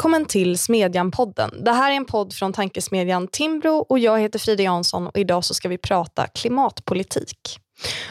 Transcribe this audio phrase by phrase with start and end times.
[0.00, 1.64] Välkommen till Smedjan-podden.
[1.64, 5.44] Det här är en podd från tankesmedjan Timbro och jag heter Frida Jansson och idag
[5.44, 7.58] så ska vi prata klimatpolitik.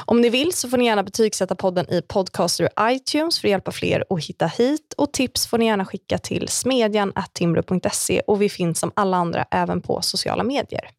[0.06, 3.52] Om ni vill så får ni gärna betygsätta podden i Podcaster och iTunes för att
[3.52, 8.50] hjälpa fler att hitta hit och tips får ni gärna skicka till smedjan.timbro.se och vi
[8.50, 10.90] finns som alla andra även på sociala medier.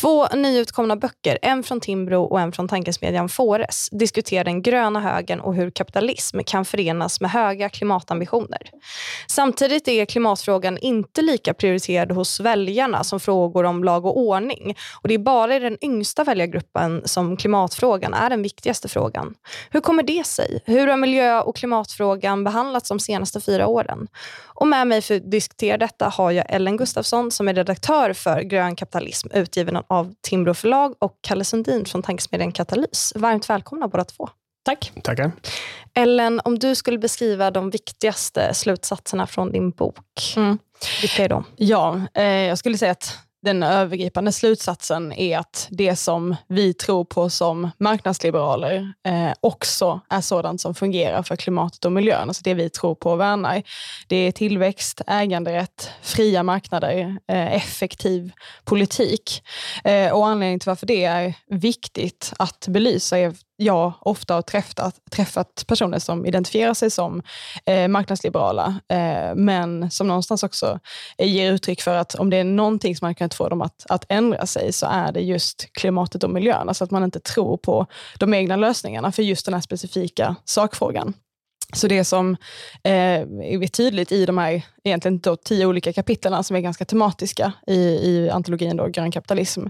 [0.00, 5.40] Två nyutkomna böcker, en från Timbro och en från tankesmedjan Fores, diskuterar den gröna högen
[5.40, 8.70] och hur kapitalism kan förenas med höga klimatambitioner.
[9.26, 14.76] Samtidigt är klimatfrågan inte lika prioriterad hos väljarna som frågor om lag och ordning.
[15.02, 19.34] Och Det är bara i den yngsta väljargruppen som klimatfrågan är den viktigaste frågan.
[19.70, 20.62] Hur kommer det sig?
[20.64, 24.08] Hur har miljö och klimatfrågan behandlats de senaste fyra åren?
[24.56, 28.40] Och med mig för att diskutera detta har jag Ellen Gustafsson som är redaktör för
[28.40, 33.12] Grön kapitalism utgiven av Timbro förlag och Kalle Sundin från tankesmedjan Katalys.
[33.16, 34.28] Varmt välkomna båda två.
[34.64, 34.92] Tack.
[35.02, 35.32] Tackar.
[35.94, 40.58] Ellen, om du skulle beskriva de viktigaste slutsatserna från din bok, mm.
[41.00, 41.44] vilka är de?
[41.56, 47.04] Ja, eh, jag skulle säga att den övergripande slutsatsen är att det som vi tror
[47.04, 52.28] på som marknadsliberaler eh, också är sådant som fungerar för klimatet och miljön.
[52.28, 53.62] Alltså det vi tror på och värnar.
[54.06, 58.32] Det är tillväxt, äganderätt, fria marknader, eh, effektiv
[58.64, 59.42] politik.
[59.84, 64.94] Eh, och anledningen till varför det är viktigt att belysa är jag ofta har träffat,
[65.10, 67.22] träffat personer som identifierar sig som
[67.66, 70.78] eh, marknadsliberala, eh, men som någonstans också
[71.18, 73.86] eh, ger uttryck för att om det är någonting som man kan få dem att,
[73.88, 76.68] att ändra sig så är det just klimatet och miljön.
[76.68, 77.86] Alltså att man inte tror på
[78.18, 81.14] de egna lösningarna för just den här specifika sakfrågan.
[81.72, 82.36] Så det som
[82.82, 87.52] eh, är tydligt i de här egentligen då tio olika kapitlen som är ganska tematiska
[87.66, 89.66] i, i antologin då, Grön kapitalism,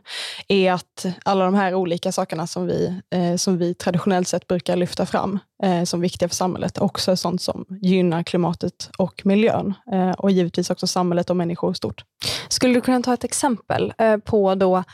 [0.48, 4.76] är att alla de här olika sakerna som vi, eh, som vi traditionellt sett brukar
[4.76, 9.74] lyfta fram eh, som viktiga för samhället också är sånt som gynnar klimatet och miljön
[9.92, 12.04] eh, och givetvis också samhället och människor stort.
[12.48, 14.84] Skulle du kunna ta ett exempel eh, på då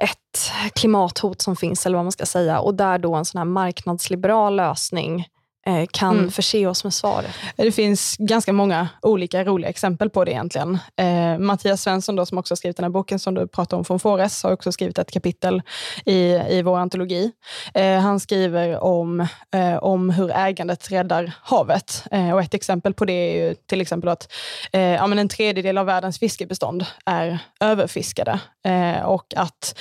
[0.00, 3.44] ett klimathot som finns, eller vad man ska säga, och där då en sån här
[3.44, 5.35] marknadsliberal lösning Eh,
[5.90, 6.30] kan mm.
[6.30, 7.24] förse oss med svar?
[7.56, 10.78] Det finns ganska många olika roliga exempel på det egentligen.
[10.96, 13.84] Eh, Mattias Svensson då, som också har skrivit den här boken som du pratar om
[13.84, 15.62] från Fores har också skrivit ett kapitel
[16.04, 17.32] i, i vår antologi.
[17.74, 19.20] Eh, han skriver om,
[19.54, 22.04] eh, om hur ägandet räddar havet.
[22.10, 24.32] Eh, och ett exempel på det är ju till exempel att
[24.72, 28.40] eh, ja, men en tredjedel av världens fiskebestånd är överfiskade
[29.04, 29.78] och att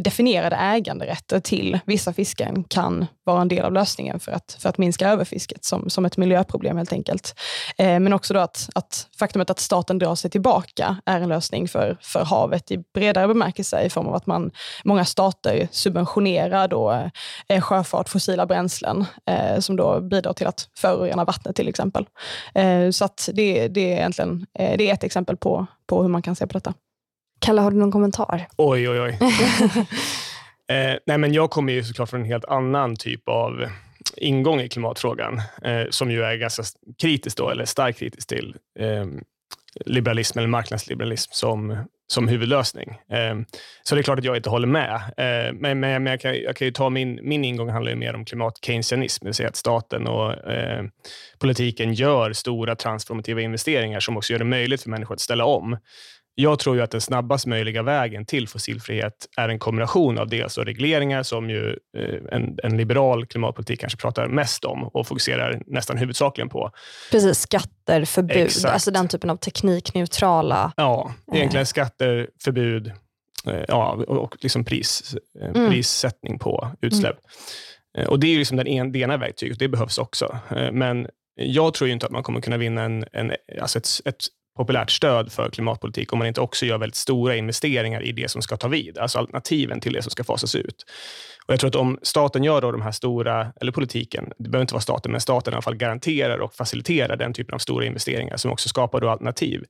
[0.00, 4.78] definierade äganderätter till vissa fisken kan vara en del av lösningen för att, för att
[4.78, 7.34] minska överfisket som, som ett miljöproblem helt enkelt.
[7.78, 11.68] Eh, men också då att, att faktumet att staten drar sig tillbaka är en lösning
[11.68, 14.50] för, för havet i bredare bemärkelse i form av att man,
[14.84, 17.10] många stater subventionerar då,
[17.48, 22.06] eh, sjöfart, fossila bränslen eh, som då bidrar till att förorena vattnet till exempel.
[22.54, 26.08] Eh, så att det, det, är egentligen eh, det är ett exempel på, på hur
[26.08, 26.74] man kan se på detta.
[27.40, 28.46] Kalle, har du någon kommentar?
[28.56, 29.18] Oj, oj, oj.
[30.70, 33.66] Eh, nej, men jag kommer ju såklart från en helt annan typ av
[34.16, 36.62] ingång i klimatfrågan, eh, som ju är ganska
[37.00, 39.06] kritisk då, eller starkt kritisk till eh,
[39.84, 42.88] liberalism eller marknadsliberalism som, som huvudlösning.
[43.12, 43.34] Eh,
[43.82, 44.94] så det är klart att jag inte håller med.
[44.94, 47.98] Eh, men men, men jag, kan, jag kan ju ta min, min ingång handlar ju
[47.98, 50.84] mer om klimat-keynesianism, det vill säga att staten och eh,
[51.38, 55.76] politiken gör stora transformativa investeringar som också gör det möjligt för människor att ställa om.
[56.34, 60.58] Jag tror ju att den snabbast möjliga vägen till fossilfrihet är en kombination av dels
[60.58, 65.98] regleringar, som ju eh, en, en, liberal klimatpolitik kanske pratar mest om och fokuserar nästan
[65.98, 66.70] huvudsakligen på.
[67.10, 68.74] Precis, skatter, förbud, Exakt.
[68.74, 70.72] alltså den typen av teknikneutrala...
[70.76, 72.92] Ja, egentligen skatter, förbud
[73.46, 75.70] eh, ja, och liksom pris, eh, mm.
[75.70, 77.16] prissättning på utsläpp.
[77.98, 78.08] Mm.
[78.08, 80.38] Och Det är liksom den en, det ena verktyget, det behövs också.
[80.72, 84.90] Men jag tror inte att man kommer kunna vinna en, en, alltså ett, ett populärt
[84.90, 88.56] stöd för klimatpolitik om man inte också gör väldigt stora investeringar i det som ska
[88.56, 90.84] ta vid, alltså alternativen till det som ska fasas ut.
[91.46, 94.62] Och Jag tror att om staten gör då de här stora, eller politiken, det behöver
[94.62, 97.86] inte vara staten, men staten i alla fall garanterar och faciliterar den typen av stora
[97.86, 99.64] investeringar som också skapar då alternativ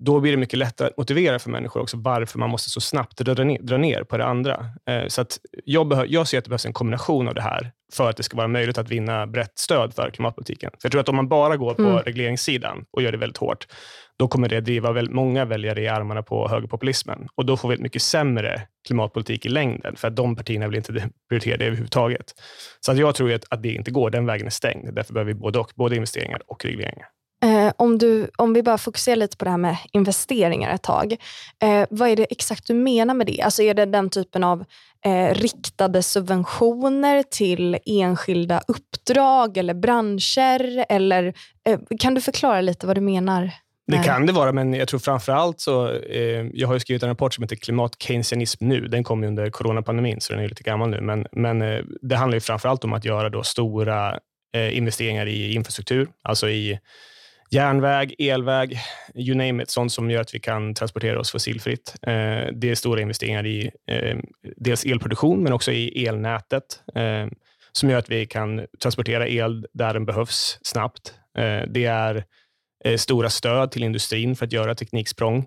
[0.00, 3.18] då blir det mycket lättare att motivera för människor också varför man måste så snabbt
[3.18, 4.66] dra ner, dra ner på det andra.
[4.86, 7.72] Eh, så att jag, behör, jag ser att det behövs en kombination av det här
[7.92, 10.70] för att det ska vara möjligt att vinna brett stöd för klimatpolitiken.
[10.70, 11.98] För jag tror att om man bara går på mm.
[11.98, 13.66] regleringssidan och gör det väldigt hårt,
[14.18, 17.28] då kommer det driva väl, många väljare i armarna på högerpopulismen.
[17.34, 20.76] Och då får vi ett mycket sämre klimatpolitik i längden, för att de partierna vill
[20.76, 20.92] inte
[21.28, 22.34] prioritera det överhuvudtaget.
[22.80, 24.10] Så att jag tror att, att det inte går.
[24.10, 24.94] Den vägen är stängd.
[24.94, 27.06] Därför behöver vi både, och, både investeringar och regleringar.
[27.70, 31.16] Eh, om, du, om vi bara fokuserar lite på det här med investeringar ett tag.
[31.62, 33.42] Eh, vad är det exakt du menar med det?
[33.42, 34.64] Alltså är det den typen av
[35.04, 40.84] eh, riktade subventioner till enskilda uppdrag eller branscher?
[40.88, 41.34] Eller,
[41.68, 43.52] eh, kan du förklara lite vad du menar?
[43.86, 45.92] Det kan det vara, men jag tror framför allt så...
[45.92, 48.88] Eh, jag har skrivit en rapport som heter Klimat-keynesianism nu.
[48.88, 51.00] Den kom under coronapandemin, så den är lite gammal nu.
[51.00, 54.18] Men, men eh, det handlar ju framför allt om att göra då stora
[54.54, 56.78] eh, investeringar i infrastruktur, alltså i
[57.50, 58.78] järnväg, elväg,
[59.14, 61.94] you name it, sånt som gör att vi kan transportera oss fossilfritt.
[62.02, 64.18] Eh, det är stora investeringar i eh,
[64.56, 67.26] dels elproduktion, men också i elnätet, eh,
[67.72, 71.14] som gör att vi kan transportera el där den behövs snabbt.
[71.38, 72.24] Eh, det är
[72.84, 75.46] eh, stora stöd till industrin för att göra tekniksprång.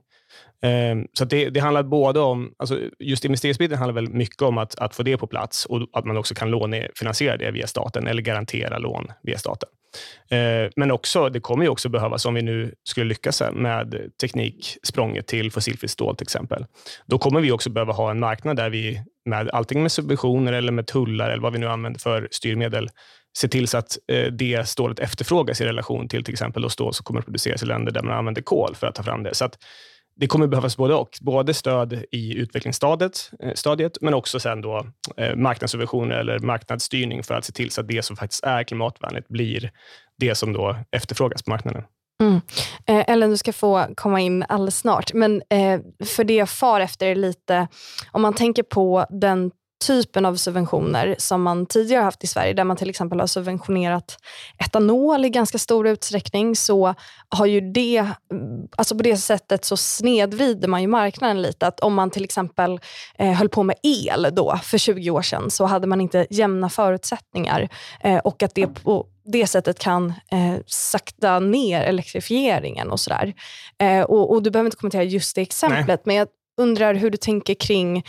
[0.63, 4.75] Ehm, så det, det, handlar både om, alltså just investeringsbiten handlar väl mycket om att,
[4.79, 8.21] att få det på plats och att man också kan lånefinansiera det via staten eller
[8.21, 9.69] garantera lån via staten.
[10.29, 15.27] Ehm, men också, det kommer ju också behövas, om vi nu skulle lyckas med tekniksprånget
[15.27, 16.65] till fossilfritt stål till exempel,
[17.05, 20.71] då kommer vi också behöva ha en marknad där vi med allting med subventioner eller
[20.71, 22.89] med tullar eller vad vi nu använder för styrmedel
[23.37, 27.03] se till så att eh, det stålet efterfrågas i relation till till exempel stål som
[27.03, 29.35] kommer att produceras i länder där man använder kol för att ta fram det.
[29.35, 29.57] Så att
[30.15, 31.09] det kommer behövas både och.
[31.21, 34.87] Både stöd i utvecklingsstadiet, eh, stadiet, men också sen då,
[35.17, 39.27] eh, marknadssubventioner eller marknadsstyrning för att se till så att det som faktiskt är klimatvänligt
[39.27, 39.71] blir
[40.19, 41.83] det som då efterfrågas på marknaden.
[42.21, 42.41] Mm.
[42.85, 45.13] Eh, Ellen, du ska få komma in alldeles snart.
[45.13, 47.67] Men eh, för det jag far efter är lite,
[48.11, 49.51] om man tänker på den
[49.87, 54.17] typen av subventioner som man tidigare haft i Sverige, där man till exempel har subventionerat
[54.65, 56.93] etanol i ganska stor utsträckning, så
[57.29, 58.07] har ju det,
[58.77, 61.67] alltså på det sättet så snedvrider man ju marknaden lite.
[61.67, 62.79] Att om man till exempel
[63.17, 66.69] eh, höll på med el då för 20 år sedan så hade man inte jämna
[66.69, 67.69] förutsättningar
[67.99, 73.33] eh, och att det på det sättet kan eh, sakta ner elektrifieringen och sådär.
[73.81, 76.01] Eh, och, och, du behöver inte kommentera just det exemplet, Nej.
[76.05, 76.27] men jag
[76.57, 78.03] undrar hur du tänker kring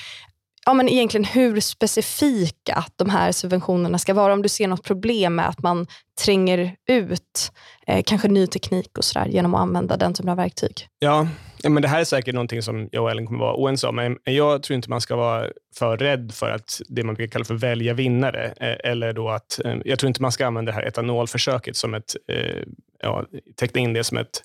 [0.67, 4.33] ja, men egentligen hur specifika de här subventionerna ska vara.
[4.33, 5.87] Om du ser något problem med att man
[6.25, 7.53] tränger ut
[7.87, 10.89] eh, kanske ny teknik och sådär genom att använda den typen av verktyg.
[10.99, 11.29] Ja,
[11.63, 13.97] ja men det här är säkert någonting som jag och Ellen kommer vara oense om.
[13.97, 15.47] Men jag tror inte man ska vara
[15.79, 18.55] för rädd för att det man brukar kalla för välja vinnare.
[18.61, 21.95] Eh, eller då att, eh, jag tror inte man ska använda det här etanolförsöket som
[21.95, 22.63] ett, eh,
[23.03, 23.25] ja,
[23.57, 24.43] teckna in det som ett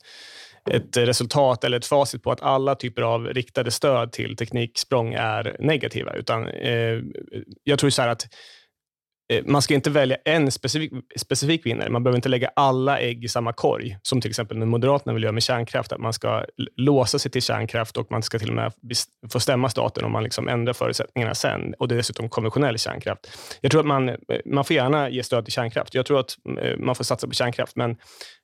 [0.72, 5.56] ett resultat eller ett facit på att alla typer av riktade stöd till tekniksprång är
[5.60, 6.14] negativa.
[6.14, 7.00] Utan, eh,
[7.64, 8.28] jag tror så att
[9.34, 11.90] Eh, man ska inte välja en specifik, specifik vinnare.
[11.90, 15.34] Man behöver inte lägga alla ägg i samma korg, som till exempel Moderaterna vill göra
[15.34, 15.92] med kärnkraft.
[15.92, 16.46] Att man ska
[16.76, 18.74] låsa sig till kärnkraft och man ska till och med
[19.32, 21.74] få stämma staten om man liksom ändrar förutsättningarna sen.
[21.80, 23.30] Och det är dessutom konventionell kärnkraft.
[23.62, 24.16] Jag tror att man, eh,
[24.46, 25.94] man får gärna ge stöd till kärnkraft.
[25.94, 27.92] Jag tror att eh, man får satsa på kärnkraft, men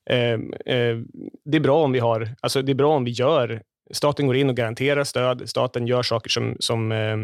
[0.09, 0.33] eh,
[0.75, 0.97] eh,
[1.45, 3.61] det är bra om vi har, alltså det är bra om vi gör
[3.91, 5.49] Staten går in och garanterar stöd.
[5.49, 7.17] Staten gör saker som, som eh,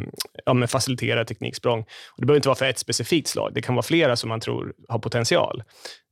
[0.45, 1.79] ja, faciliterar tekniksprång.
[1.81, 3.51] Och det behöver inte vara för ett specifikt slag.
[3.53, 5.63] Det kan vara flera som man tror har potential.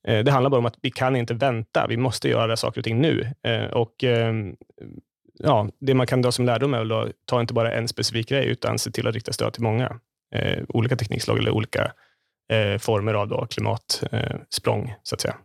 [0.07, 1.87] Eh, det handlar bara om att vi kan inte vänta.
[1.87, 3.33] Vi måste göra saker och ting nu.
[3.43, 3.93] Eh, och
[5.39, 8.45] ja, Det man kan dra som lärdom är att ta inte bara en specifik grej,
[8.47, 9.99] utan se till att rikta stöd till många
[10.67, 11.91] olika teknikslag eller olika
[12.79, 15.35] former av då klimatsprång, så att säga.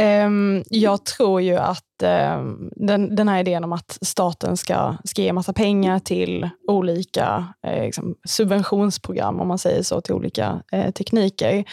[0.00, 2.44] Ehm, jag tror ju att Eh,
[2.76, 7.84] den, den här idén om att staten ska, ska ge massa pengar till olika eh,
[7.84, 11.64] liksom subventionsprogram, om man säger så, till olika eh, tekniker.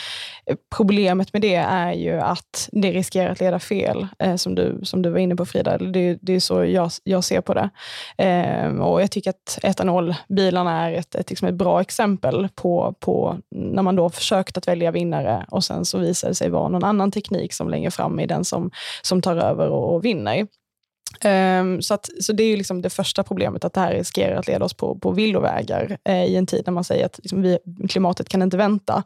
[0.75, 5.01] Problemet med det är ju att det riskerar att leda fel, eh, som, du, som
[5.01, 5.77] du var inne på Frida.
[5.77, 7.69] Det, det är så jag, jag ser på det.
[8.17, 13.38] Eh, och Jag tycker att etanolbilarna är ett, ett, liksom ett bra exempel på, på
[13.51, 16.83] när man då försökt att välja vinnare och sen så visar det sig vara någon
[16.83, 18.71] annan teknik som längre fram är den som,
[19.01, 20.12] som tar över och, och vinner.
[20.13, 20.48] kvinner
[21.25, 24.48] Um, så, att, så det är liksom det första problemet, att det här riskerar att
[24.48, 27.58] leda oss på, på villovägar eh, i en tid när man säger att liksom, vi,
[27.89, 29.03] klimatet kan inte vänta.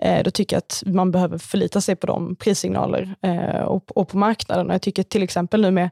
[0.00, 4.08] Eh, då tycker jag att man behöver förlita sig på de prissignaler eh, och, och,
[4.08, 4.66] på marknaden.
[4.66, 5.90] Och jag tycker till exempel nu med,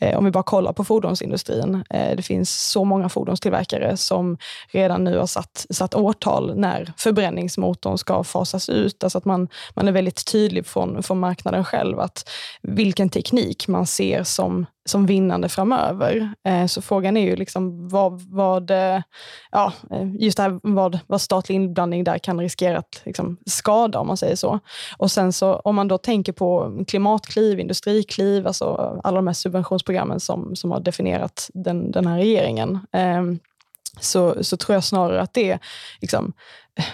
[0.00, 4.38] eh, om vi bara kollar på fordonsindustrin, eh, det finns så många fordonstillverkare som
[4.72, 9.04] redan nu har satt, satt årtal när förbränningsmotorn ska fasas ut.
[9.04, 12.30] Alltså att man, man är väldigt tydlig från, från marknaden själv att
[12.62, 16.34] vilken teknik man ser som som vinnande framöver.
[16.44, 19.02] Eh, så frågan är ju liksom vad, vad, eh,
[19.50, 23.98] ja, eh, just det här, vad, vad statlig inblandning där kan riskera att liksom skada,
[23.98, 24.58] om man säger så.
[24.98, 30.20] Och sen så om man då tänker på klimatkliv, industrikliv, alltså alla de här subventionsprogrammen
[30.20, 33.38] som, som har definierat den, den här regeringen ehm,
[34.00, 35.58] så, så tror jag snarare att det
[36.00, 36.32] liksom,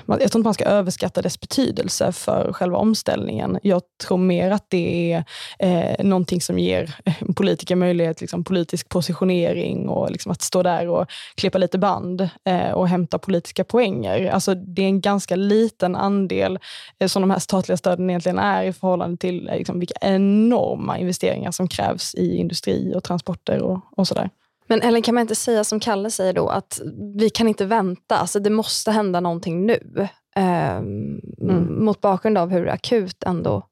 [0.07, 3.59] jag tror inte man ska överskatta dess betydelse för själva omställningen.
[3.63, 5.25] Jag tror mer att det är
[5.59, 6.97] eh, någonting som ger
[7.35, 12.71] politiker möjlighet, liksom, politisk positionering och liksom, att stå där och klippa lite band eh,
[12.71, 14.31] och hämta politiska poänger.
[14.31, 16.59] Alltså, det är en ganska liten andel
[16.99, 20.99] eh, som de här statliga stöden egentligen är i förhållande till eh, liksom, vilka enorma
[20.99, 24.31] investeringar som krävs i industri och transporter och, och sådär.
[24.67, 26.81] Men Ellen, kan man inte säga som Kalle säger då, att
[27.17, 30.09] vi kan inte vänta, alltså det måste hända någonting nu.
[30.37, 31.85] Eh, mm.
[31.85, 33.67] Mot bakgrund av hur akut ändå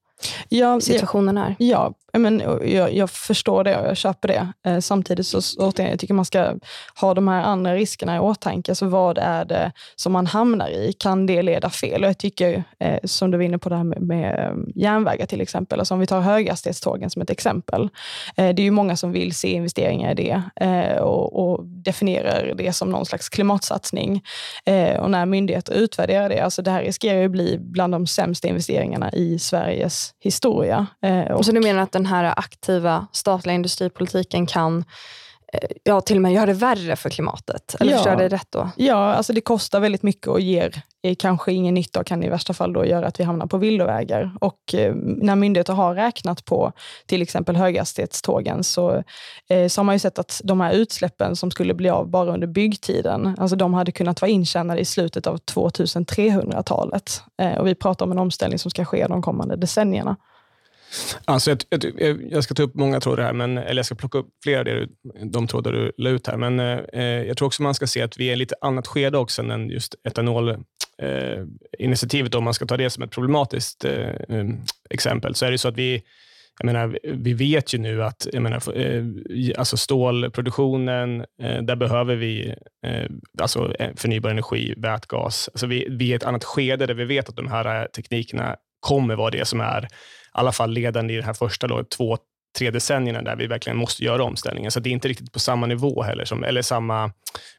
[0.49, 1.57] ja, situationen är.
[1.59, 4.53] Ja, men, jag, jag, förstår det och jag köper det.
[4.67, 6.55] Eh, samtidigt så återigen, jag tycker man ska
[7.01, 8.71] ha de här andra riskerna i åtanke.
[8.71, 10.93] Alltså vad är det som man hamnar i?
[10.93, 12.03] Kan det leda fel?
[12.03, 15.27] Och jag tycker, eh, som du var inne på det här med, med eh, järnvägar
[15.27, 17.89] till exempel, alltså om vi tar höghastighetstågen som ett exempel.
[18.37, 22.55] Eh, det är ju många som vill se investeringar i det eh, och, och, definierar
[22.57, 24.23] det som någon slags klimatsatsning.
[24.65, 28.49] Eh, och när myndigheter utvärderar det, alltså det här riskerar ju bli bland de sämsta
[28.49, 30.87] investeringarna i Sveriges historia.
[31.31, 34.85] och så du menar att den den här aktiva statliga industripolitiken kan
[35.53, 37.77] eh, ja, till och med göra det värre för klimatet?
[37.81, 37.99] Eller ja.
[37.99, 38.71] förstår jag rätt då?
[38.77, 40.83] Ja, alltså det kostar väldigt mycket och ger
[41.19, 44.37] kanske ingen nytta och kan i värsta fall då göra att vi hamnar på villovägar.
[44.41, 46.73] Och eh, när myndigheter har räknat på
[47.07, 49.03] till exempel höghastighetstågen så,
[49.49, 52.33] eh, så har man ju sett att de här utsläppen som skulle bli av bara
[52.33, 57.23] under byggtiden, alltså de hade kunnat vara intjänade i slutet av 2300-talet.
[57.43, 60.17] Eh, och vi pratar om en omställning som ska ske de kommande decennierna.
[61.25, 61.59] Alltså jag,
[61.99, 64.61] jag, jag, ska ta upp många trådar här, men, eller jag ska plocka upp flera
[64.61, 64.67] av
[65.31, 66.37] de trådar du la ut här.
[66.37, 66.61] Men
[66.93, 69.19] eh, jag tror också man ska se att vi är i ett lite annat skede
[69.19, 72.35] också än just etanolinitiativet.
[72.35, 74.61] Eh, om man ska ta det som ett problematiskt eh, um,
[74.91, 76.03] exempel, så är det så att vi
[76.59, 79.05] jag menar, vi vet ju nu att jag menar, eh,
[79.59, 82.55] alltså stålproduktionen, eh, där behöver vi
[82.87, 83.11] eh,
[83.43, 85.49] alltså förnybar energi, vätgas.
[85.53, 88.57] Alltså vi, vi är i ett annat skede där vi vet att de här teknikerna
[88.81, 89.89] kommer vara det som är
[90.35, 92.19] alla fall ledande i de här första då, två,
[92.59, 94.71] tre decennierna där vi verkligen måste göra omställningen.
[94.71, 96.25] Så det är inte riktigt på samma nivå heller.
[96.25, 97.13] Som, eller samma,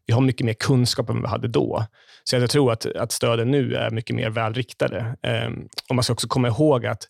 [0.06, 1.86] vi har mycket mer kunskap än vi hade då.
[2.24, 5.16] Så jag tror att, att stöden nu är mycket mer välriktade.
[5.48, 7.04] Um, och man ska också komma ihåg att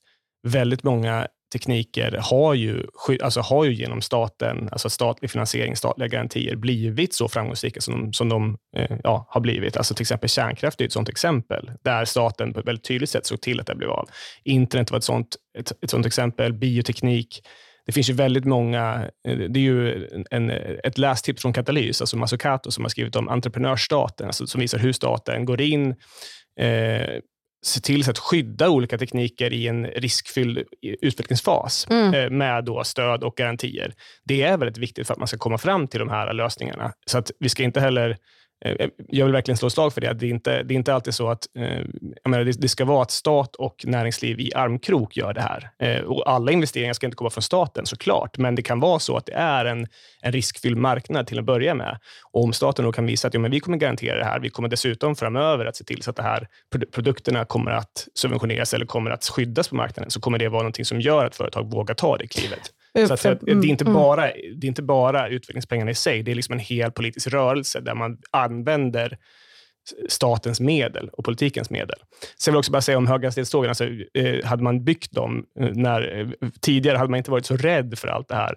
[0.48, 2.84] väldigt många tekniker har ju,
[3.24, 8.14] alltså har ju genom staten, alltså statlig finansiering, statliga garantier, blivit så framgångsrika som de,
[8.14, 9.78] som de eh, ja, har blivit.
[9.78, 13.26] Alltså till exempel kärnkraft är ett sådant exempel, där staten på ett väldigt tydligt sätt
[13.26, 14.10] såg till att det blev av.
[14.44, 17.42] Internet var ett sånt, ett, ett sånt exempel, bioteknik.
[17.86, 20.50] Det finns ju väldigt många, eh, det är ju en,
[20.84, 24.94] ett lästips från Katalys, alltså Masukato som har skrivit om entreprenörsstaten, alltså som visar hur
[24.94, 25.96] staten går in
[26.60, 27.22] eh,
[27.66, 32.14] se till att skydda olika tekniker i en riskfylld utvecklingsfas mm.
[32.14, 33.94] Eh, med då stöd och garantier.
[34.24, 36.94] Det är väldigt viktigt för att man ska komma fram till de här lösningarna.
[37.06, 38.18] Så att vi ska inte heller
[38.66, 40.14] Eh, eh, jag vill verkligen slå slag för det.
[40.14, 41.82] Det är inte, det är inte alltid så att eh,
[42.24, 45.72] jag menar, det, det, ska vara att stat och näringsliv i armkrok gör det här.
[46.06, 49.26] Och alla investeringar ska inte komma från staten såklart, men det kan vara så att
[49.26, 49.88] det är en,
[50.22, 52.00] en riskfylld marknad till att börja med.
[52.32, 54.50] Och om staten då kan visa att ja, men vi kommer garantera det här, vi
[54.50, 56.48] kommer dessutom framöver att se till så att de här
[56.92, 60.86] produkterna kommer att subventioneras eller kommer att skyddas på marknaden, så kommer det vara någonting
[60.86, 62.72] som gör att företag vågar ta det klivet.
[62.96, 63.94] Så att, det, är inte mm.
[63.94, 67.80] bara, det är inte bara utvecklingspengarna i sig, det är liksom en hel politisk rörelse
[67.80, 69.18] där man använder
[70.10, 71.98] statens medel och politikens medel.
[72.38, 75.70] Sen vill jag också bara säga om höghastighetstågen, alltså, eh, hade man byggt dem eh,
[75.74, 78.56] när, eh, tidigare hade man inte varit så rädd för allt det här.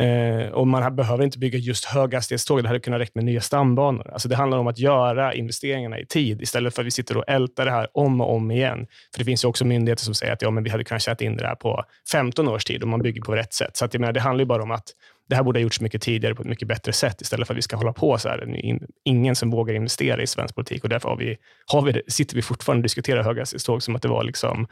[0.00, 2.62] Eh, och Man behöver inte bygga just höghastighetståg.
[2.62, 4.10] Det hade kunnat räcka med nya stambanor.
[4.12, 7.24] Alltså det handlar om att göra investeringarna i tid istället för att vi sitter och
[7.26, 8.86] ältar det här om och om igen.
[9.12, 11.16] För Det finns ju också myndigheter som säger att ja, men vi hade kunnat tjäna
[11.20, 13.76] in det här på 15 års tid om man bygger på rätt sätt.
[13.76, 14.88] Så att, jag menar, det handlar bara om att
[15.32, 17.58] det här borde ha gjorts mycket tidigare på ett mycket bättre sätt istället för att
[17.58, 18.56] vi ska hålla på så här.
[19.04, 21.36] Ingen som vågar investera i svensk politik och därför har vi,
[21.66, 24.66] har vi, sitter vi fortfarande och diskuterar höghastighetståg som att det var liksom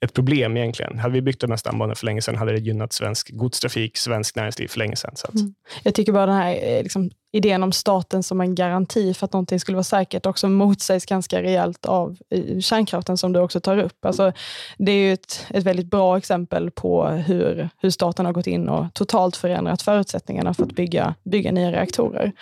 [0.00, 0.98] ett problem egentligen.
[0.98, 4.36] Hade vi byggt de här stambanorna för länge sedan hade det gynnat svensk godstrafik, svensk
[4.36, 5.12] näringsliv för länge sedan.
[5.14, 5.34] Så att...
[5.34, 5.54] mm.
[5.82, 9.32] Jag tycker bara den här eh, liksom, idén om staten som en garanti för att
[9.32, 12.16] någonting skulle vara säkert också motsägs ganska rejält av
[12.60, 14.04] kärnkraften som du också tar upp.
[14.04, 14.32] Alltså,
[14.78, 18.68] det är ju ett, ett väldigt bra exempel på hur, hur staten har gått in
[18.68, 22.32] och totalt förändrat förutsättningarna för att bygga, bygga nya reaktorer.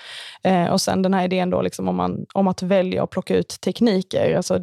[0.43, 3.37] Eh, och sen den här idén då liksom om, man, om att välja och plocka
[3.37, 4.37] ut tekniker.
[4.37, 4.55] Alltså,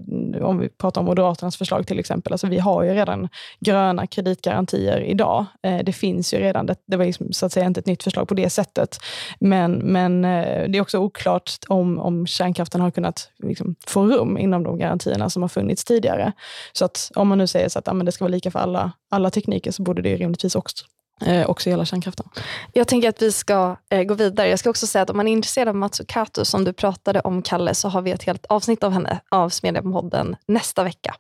[0.41, 2.34] om vi pratar om Moderaternas förslag till exempel.
[2.34, 3.29] Alltså, vi har ju redan
[3.60, 5.46] gröna kreditgarantier idag.
[5.63, 6.65] Eh, det finns ju redan.
[6.65, 8.98] Det, det var liksom, så att säga inte ett nytt förslag på det sättet.
[9.39, 14.38] Men, men eh, det är också oklart om, om kärnkraften har kunnat liksom, få rum
[14.38, 16.31] inom de garantierna som har funnits tidigare.
[16.74, 18.60] Så att om man nu säger så att ja, men det ska vara lika för
[18.60, 20.86] alla, alla tekniker så borde det rimligtvis också,
[21.25, 22.29] eh, också gälla kärnkraften.
[22.74, 24.50] Jag tänker att vi ska eh, gå vidare.
[24.50, 27.41] Jag ska också säga att om man är intresserad av Matsukato, som du pratade om
[27.41, 31.15] Kalle, så har vi ett helt avsnitt av henne av Smedjapodden nästa vecka.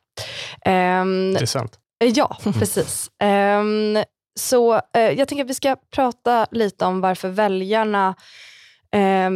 [0.65, 1.79] Um, Intressant.
[1.99, 3.09] Ja, precis.
[3.23, 4.03] Um,
[4.39, 4.81] så uh,
[5.17, 8.15] jag tänker att vi ska prata lite om varför väljarna
[8.95, 9.29] eh,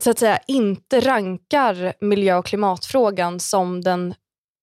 [0.00, 4.14] så att säga inte rankar miljö och klimatfrågan som den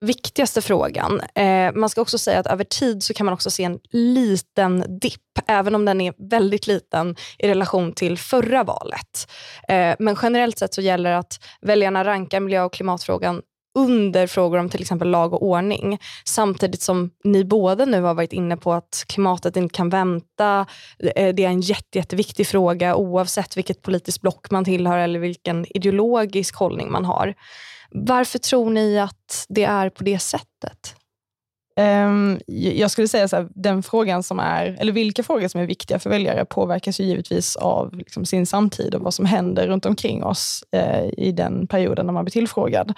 [0.06, 1.22] viktigaste frågan.
[1.36, 5.00] Eh, man ska också säga att över tid så kan man också se en liten
[5.00, 9.32] dipp, även om den är väldigt liten i relation till förra valet.
[9.68, 13.42] Eh, men generellt sett så gäller att väljarna rankar miljö och klimatfrågan
[13.76, 16.00] under frågor om till exempel lag och ordning.
[16.26, 20.66] Samtidigt som ni båda nu har varit inne på att klimatet inte kan vänta.
[21.16, 25.66] Eh, det är en jätte, jätteviktig fråga oavsett vilket politiskt block man tillhör eller vilken
[25.78, 27.34] ideologisk hållning man har.
[27.92, 30.96] Varför tror ni att det är på det sättet?
[31.80, 35.66] Um, jag skulle säga så här, den frågan som är, eller vilka frågor som är
[35.66, 39.86] viktiga för väljare påverkas ju givetvis av liksom, sin samtid och vad som händer runt
[39.86, 42.94] omkring oss uh, i den perioden när man blir tillfrågad.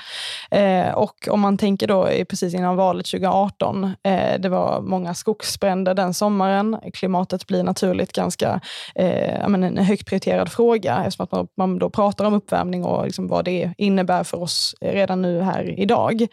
[0.56, 5.14] Uh, och om man tänker då precis innan valet 2018, uh, eh, det var många
[5.14, 6.78] skogsbränder den sommaren.
[6.94, 8.62] Klimatet blir naturligt ganska
[9.00, 13.28] uh, en högt prioriterad fråga eftersom att man, man då pratar om uppvärmning och liksom
[13.28, 16.28] vad det innebär för oss redan nu här idag.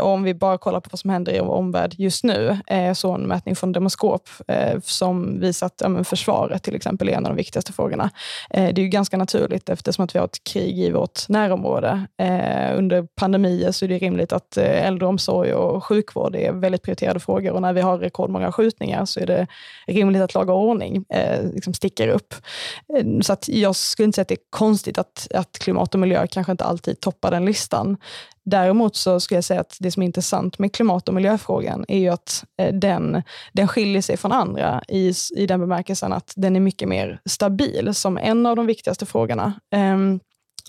[0.00, 2.58] och om vi bara kollar på vad som händer i omvärld just nu.
[2.66, 7.12] Eh, så en mätning från Demoskop eh, som visar att ja, försvaret till exempel är
[7.12, 8.10] en av de viktigaste frågorna.
[8.50, 12.06] Eh, det är ju ganska naturligt eftersom att vi har ett krig i vårt närområde.
[12.18, 17.20] Eh, under pandemier så är det rimligt att eh, äldreomsorg och sjukvård är väldigt prioriterade
[17.20, 19.46] frågor och när vi har rekordmånga skjutningar så är det
[19.86, 22.34] rimligt att laga ordning eh, liksom sticker upp.
[22.96, 26.00] Eh, så att jag skulle inte säga att det är konstigt att, att klimat och
[26.00, 27.96] miljö kanske inte alltid toppar den listan.
[28.44, 31.98] Däremot så skulle jag säga att det som är intressant med klimat och miljöfrågan är
[31.98, 36.56] ju att eh, den, den skiljer sig från andra i, i den bemärkelsen att den
[36.56, 39.52] är mycket mer stabil som en av de viktigaste frågorna.
[39.74, 40.20] Ehm,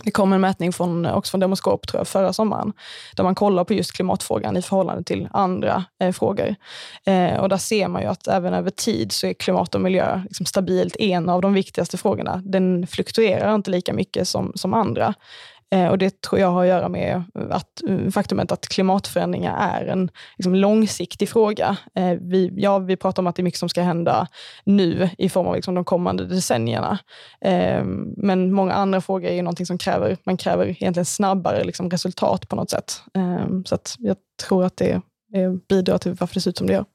[0.04, 2.74] det kom en mätning från, också från Demoskop tror jag, förra sommaren,
[3.16, 6.56] där man kollar på just klimatfrågan i förhållande till andra eh, frågor.
[7.06, 10.22] Eh, och där ser man ju att även över tid så är klimat och miljö
[10.24, 12.42] liksom stabilt en av de viktigaste frågorna.
[12.46, 15.14] Den fluktuerar inte lika mycket som, som andra.
[15.72, 19.86] Eh, och Det tror jag har att göra med att, eh, faktumet att klimatförändringar är
[19.86, 21.78] en liksom, långsiktig fråga.
[21.96, 24.28] Eh, vi, ja, vi pratar om att det är mycket som ska hända
[24.64, 27.00] nu i form av liksom, de kommande decennierna.
[28.18, 32.50] Men många andra frågor är ju någonting som kräver, man kräver egentligen snabbare liksom, resultat
[32.50, 33.02] på något sätt.
[33.66, 35.02] Så att jag tror att det
[35.70, 36.86] bidrar till varför det ser ut som det gör.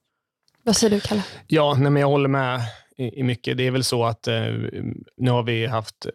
[0.62, 1.22] Vad säger du, Kalle?
[1.46, 2.60] Ja, nej, men jag håller med
[2.96, 3.56] i, mycket.
[3.56, 4.34] Det är väl så att eh,
[5.16, 6.06] nu har vi haft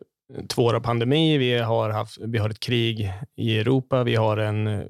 [0.48, 4.38] två år av pandemi, vi har, haft, vi har ett krig i Europa, vi har
[4.38, 4.86] en, eh,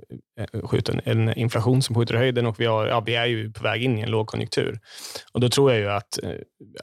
[0.64, 3.64] skjuten, en inflation som skjuter i höjden och vi, har, ja, vi är ju på
[3.64, 4.80] väg in i en lågkonjunktur.
[5.32, 6.32] Och Då tror jag ju att, eh,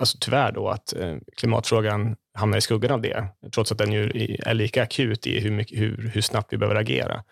[0.00, 4.36] alltså tyvärr då, att eh, klimatfrågan hamnar i skuggan av det, trots att den ju
[4.38, 7.22] är lika akut i hur, mycket, hur, hur snabbt vi behöver agera.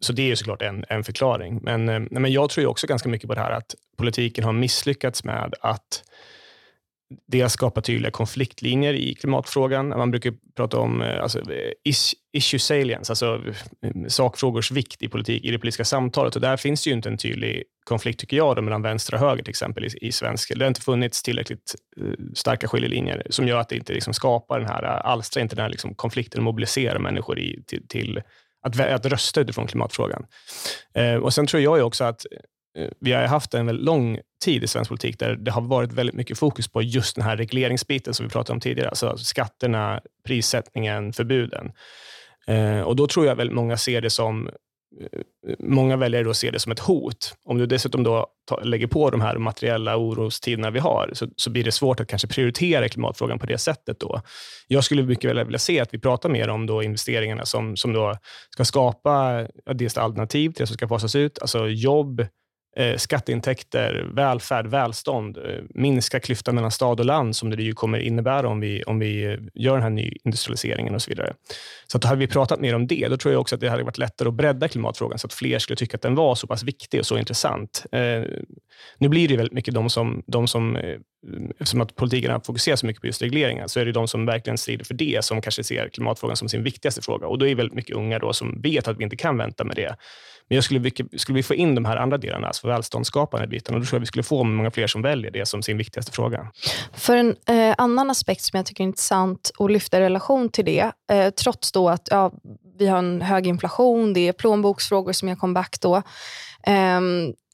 [0.00, 1.60] Så det är såklart en, en förklaring.
[1.62, 5.54] Men, men jag tror också ganska mycket på det här att politiken har misslyckats med
[5.60, 6.02] att
[7.26, 9.88] Dels skapa tydliga konfliktlinjer i klimatfrågan.
[9.88, 11.92] Man brukar prata om eh, alltså, eh,
[12.32, 13.42] issue salience, alltså
[13.82, 16.34] eh, sakfrågors vikt i, politik, i det politiska samtalet.
[16.34, 19.42] Och där finns ju inte en tydlig konflikt, tycker jag, då, mellan vänster och höger
[19.42, 20.52] till exempel i, i svensk.
[20.56, 21.74] Det har inte funnits tillräckligt
[22.34, 25.70] starka skiljelinjer som gör att det inte liksom, skapar den här, alstrar inte den här
[25.70, 28.22] liksom, konflikten och mobiliserar människor i, till, till
[28.62, 30.26] att, att rösta utifrån klimatfrågan.
[30.94, 32.26] Eh, och Sen tror jag också att
[32.78, 35.92] Eh, vi har haft en väldigt lång tid i svensk politik där det har varit
[35.92, 38.88] väldigt mycket fokus på just den här regleringsbiten som vi pratade om tidigare.
[38.88, 41.72] Alltså skatterna, prissättningen, förbuden.
[42.46, 45.20] Eh, och Då tror jag väldigt många ser det som eh,
[45.58, 47.34] Många väljare då ser det som ett hot.
[47.44, 48.26] Om du dessutom då
[48.62, 52.28] lägger på de här materiella orostiderna vi har, så, så, blir det svårt att kanske
[52.28, 54.00] prioritera klimatfrågan på det sättet.
[54.00, 54.20] då.
[54.66, 57.92] Jag skulle mycket väl vilja se att vi pratar mer om då investeringarna som, som
[57.92, 58.16] då
[58.50, 62.26] ska skapa dels alternativ till det som ska fasas ut, alltså jobb, eh,
[62.76, 65.42] Eh, skatteintäkter, välfärd, välstånd, eh,
[65.74, 69.24] minska klyftan mellan stad och land, som det ju kommer innebära om vi, om vi
[69.24, 71.34] eh, gör den här nyindustrialiseringen och så vidare.
[71.86, 73.82] Så att hade vi pratat mer om det, då tror jag också att det hade
[73.82, 76.62] varit lättare att bredda klimatfrågan, så att fler skulle tycka att den var så pass
[76.62, 77.86] viktig och så intressant.
[77.92, 78.22] Eh,
[78.98, 80.78] nu blir det väldigt mycket de som, de som
[81.50, 84.58] eftersom att politikerna fokuserar så mycket på just regleringar, så är det de som verkligen
[84.58, 87.26] strider för det, som kanske ser klimatfrågan som sin viktigaste fråga.
[87.26, 89.64] Och då är det väldigt mycket unga då som vet att vi inte kan vänta
[89.64, 89.96] med det.
[90.50, 93.80] Men jag skulle, skulle vi få in de här andra delarna, alltså välståndsskapande biten, och
[93.80, 96.50] då tror jag vi skulle få många fler som väljer det som sin viktigaste fråga.
[96.92, 100.64] För en eh, annan aspekt som jag tycker är intressant att lyfta i relation till
[100.64, 102.32] det, eh, trots då att ja,
[102.78, 105.96] vi har en hög inflation, det är plånboksfrågor som gör comeback då,
[106.66, 107.00] eh,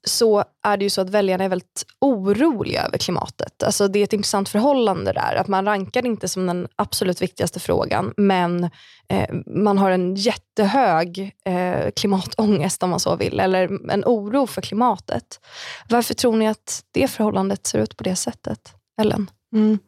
[0.04, 3.62] så är det ju så att väljarna är väldigt oroliga över klimatet.
[3.62, 5.36] Alltså det är ett intressant förhållande där.
[5.36, 8.64] Att man rankar det inte som den absolut viktigaste frågan, men
[9.08, 14.62] eh, man har en jättehög eh, klimatångest om man så vill, eller en oro för
[14.62, 15.40] klimatet.
[15.88, 18.74] Varför tror ni att det förhållandet ser ut på det sättet?
[19.00, 19.30] Ellen?
[19.54, 19.78] Mm.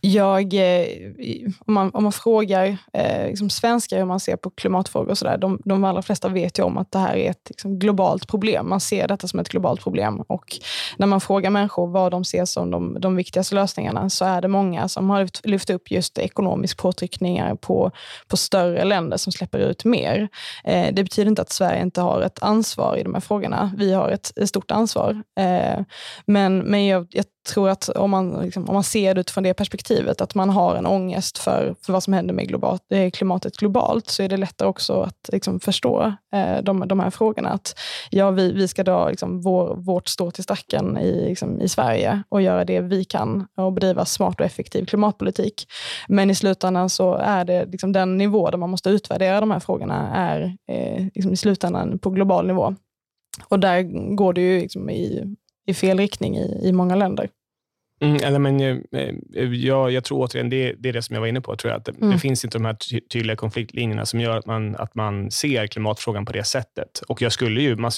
[0.00, 0.86] Jag, eh,
[1.66, 5.24] om, man, om man frågar eh, liksom svenskar hur man ser på klimatfrågor, och så
[5.24, 8.28] där, de, de allra flesta vet ju om att det här är ett liksom, globalt
[8.28, 8.68] problem.
[8.68, 10.20] Man ser detta som ett globalt problem.
[10.20, 10.58] Och
[10.96, 14.48] när man frågar människor vad de ser som de, de viktigaste lösningarna, så är det
[14.48, 17.90] många som har lyft, lyft upp just ekonomisk påtryckningar på,
[18.28, 20.28] på större länder som släpper ut mer.
[20.64, 23.72] Eh, det betyder inte att Sverige inte har ett ansvar i de här frågorna.
[23.76, 25.22] Vi har ett, ett stort ansvar.
[25.38, 25.84] Eh,
[26.26, 29.54] men men jag, jag tror att om man, liksom, om man ser det utifrån det
[29.54, 33.56] perspektivet, att man har en ångest för, för vad som händer med globalt, eh, klimatet
[33.56, 37.48] globalt, så är det lättare också att liksom, förstå eh, de, de här frågorna.
[37.48, 37.78] Att
[38.10, 42.22] ja, vi, vi ska dra liksom, vår, vårt stå till stacken i, liksom, i Sverige
[42.28, 45.66] och göra det vi kan och bedriva smart och effektiv klimatpolitik.
[46.08, 49.60] Men i slutändan så är det liksom, den nivå där man måste utvärdera de här
[49.60, 52.74] frågorna är eh, liksom, i slutändan på global nivå.
[53.48, 53.82] Och där
[54.14, 55.36] går det ju liksom i,
[55.66, 57.28] i fel riktning i, i många länder.
[58.00, 58.76] Mm, eller men, eh,
[59.36, 61.56] eh, jag, jag tror återigen, det, det är det som jag var inne på.
[61.56, 62.10] Tror jag, att det, mm.
[62.10, 65.66] det finns inte de här ty tydliga konfliktlinjerna som gör att man, att man ser
[65.66, 67.02] klimatfrågan på det sättet.
[67.08, 67.90] Och jag skulle ju, man,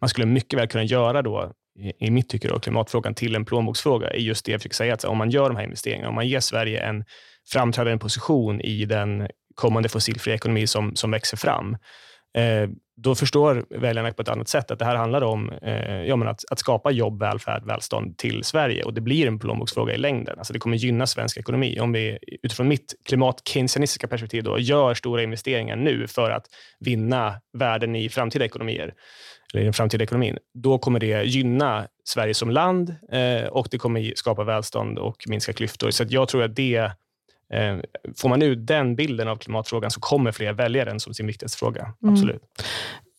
[0.00, 3.44] man skulle mycket väl kunna göra då, i, i mitt tycke, då, klimatfrågan till en
[3.44, 4.14] plånboksfråga.
[4.14, 4.94] i just det jag försöker säga.
[4.94, 7.04] Att om man gör de här investeringarna, om man ger Sverige en
[7.52, 11.76] framträdande position i den kommande fossilfria ekonomi som, som växer fram,
[12.34, 16.28] Eh, då förstår väljarna på ett annat sätt att det här handlar om eh, ja,
[16.28, 20.38] att, att, skapa jobb, välfärd, välstånd till Sverige och det blir en plånboksfråga i längden.
[20.38, 21.80] Alltså det kommer gynna svensk ekonomi.
[21.80, 26.46] Om vi utifrån mitt klimat-keynesianistiska perspektiv då, gör stora investeringar nu för att
[26.80, 28.94] vinna värden i framtida ekonomier,
[29.52, 33.78] eller i den framtida ekonomin, då kommer det gynna Sverige som land eh, och det
[33.78, 35.90] kommer skapa välstånd och minska klyftor.
[35.90, 36.90] Så jag tror att det
[38.16, 41.58] får man ut den bilden av klimatfrågan så kommer fler välja den som sin viktigaste
[41.58, 41.92] fråga.
[42.02, 42.14] Mm.
[42.14, 42.42] Absolut.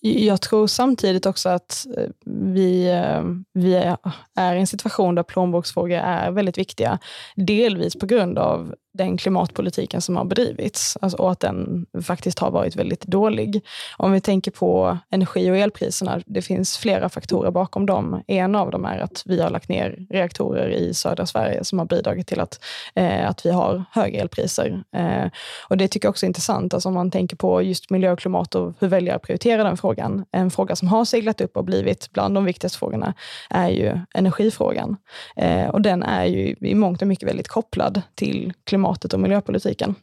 [0.06, 3.96] Jag tror samtidigt också att eh, vi, eh, vi
[4.36, 7.00] är i en situation där plånboksfrågor är väldigt viktiga.
[7.36, 12.52] Delvis på grund av den klimatpolitiken som har bedrivits alltså, och att den faktiskt har
[12.52, 13.62] varit väldigt dålig.
[13.98, 18.24] Om vi tänker på energi och elpriserna, det finns flera faktorer bakom dem.
[18.28, 21.86] En av dem är att vi har lagt ner reaktorer i södra Sverige som har
[21.86, 22.60] bidragit till att,
[22.96, 24.84] eh, att vi har höga elpriser.
[24.96, 25.30] Eh,
[25.70, 28.20] och Det tycker jag också är intressant, alltså om man tänker på just miljö och
[28.20, 30.26] klimat och hur väljare prioriterar den frågan.
[30.32, 33.14] En fråga som har seglat upp och blivit bland de viktigaste frågorna
[33.50, 34.98] är ju energifrågan.
[35.36, 39.20] Eh, och den är ju i mångt och mycket väldigt kopplad till klimat klimatet och
[39.20, 39.96] miljöpolitiken.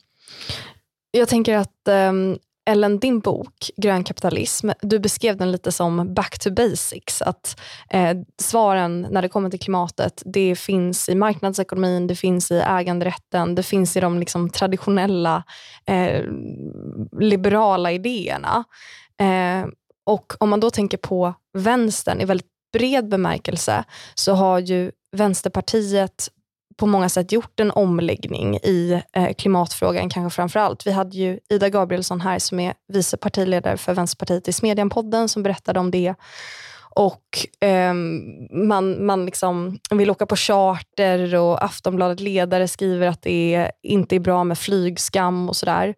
[1.10, 2.38] Jag tänker att ehm,
[2.70, 7.22] Ellen, din bok Grön kapitalism, du beskrev den lite som back to basics.
[7.22, 12.62] Att eh, svaren när det kommer till klimatet, det finns i marknadsekonomin, det finns i
[12.66, 15.44] äganderätten, det finns i de liksom, traditionella
[15.86, 16.24] eh,
[17.20, 18.64] liberala idéerna.
[19.20, 19.68] Eh,
[20.06, 26.28] och om man då tänker på vänstern i väldigt bred bemärkelse så har ju Vänsterpartiet
[26.80, 30.86] på många sätt gjort en omläggning i eh, klimatfrågan, kanske framför allt.
[30.86, 35.42] Vi hade ju Ida Gabrielsson här som är vice partiledare för Vänsterpartiet i Smedjan-podden som
[35.42, 36.14] berättade om det.
[36.90, 37.94] Och eh,
[38.50, 44.16] man, man liksom vill åka på charter och Aftonbladet ledare skriver att det är, inte
[44.16, 45.94] är bra med flygskam och sådär.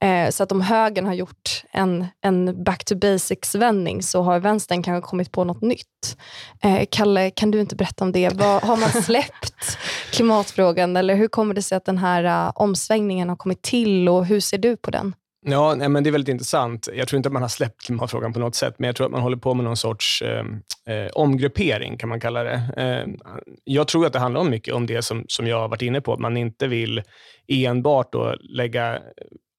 [0.00, 4.82] Eh, så att om högern har gjort en, en back to basics-vändning så har vänstern
[4.82, 6.16] kanske kommit på något nytt.
[6.62, 8.32] Eh, Kalle, kan du inte berätta om det?
[8.32, 9.78] Vad, har man släppt
[10.12, 14.26] klimatfrågan eller hur kommer det sig att den här uh, omsvängningen har kommit till och
[14.26, 15.14] hur ser du på den?
[15.46, 16.88] Ja, nej, men det är väldigt intressant.
[16.94, 19.12] Jag tror inte att man har släppt klimatfrågan på något sätt, men jag tror att
[19.12, 22.62] man håller på med någon sorts ehm, eh, omgruppering, kan man kalla det.
[22.76, 23.30] Eh,
[23.64, 26.00] jag tror att det handlar om mycket om det som, som jag har varit inne
[26.00, 27.02] på, att man inte vill
[27.48, 28.98] enbart då lägga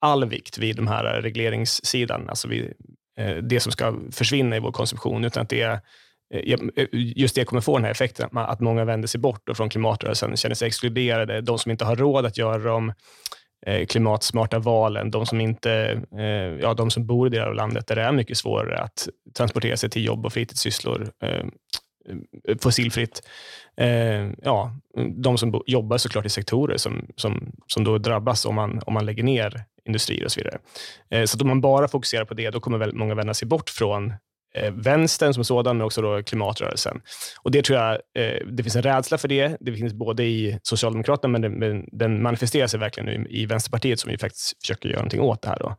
[0.02, 2.74] all vikt vid de här regleringssidan, alltså vid,
[3.18, 5.80] eh, det som ska försvinna i vår konsumtion, utan att det eh,
[6.34, 9.70] är eh, just det kommer få den här effekten, att många vänder sig bort från
[9.70, 11.42] klimatrörelsen, känner sig exkluderade.
[11.42, 12.94] De som inte har råd att göra dem
[13.66, 17.88] Eh, klimatsmarta valen, de som, inte, eh, ja, de som bor i delar av landet
[17.88, 21.46] där det är mycket svårare att transportera sig till jobb och fritidssysslor eh,
[22.62, 23.22] fossilfritt.
[24.42, 24.76] ja,
[25.16, 29.06] de som jobbar såklart i sektorer som, som, som då drabbas om man, om man
[29.06, 31.28] lägger ner industrier och så vidare.
[31.28, 34.14] Så om man bara fokuserar på det, då kommer väldigt många vända sig bort från
[34.58, 37.02] eh, vänstern som sådan, men också då klimatrörelsen.
[37.44, 39.58] Och det tror jag, eh, det finns en rädsla för det.
[39.60, 44.00] Det finns både i Socialdemokraterna, men den, men den manifesterar sig verkligen nu i Vänsterpartiet,
[44.00, 45.60] som ju faktiskt försöker göra någonting åt det här.
[45.60, 45.76] Då.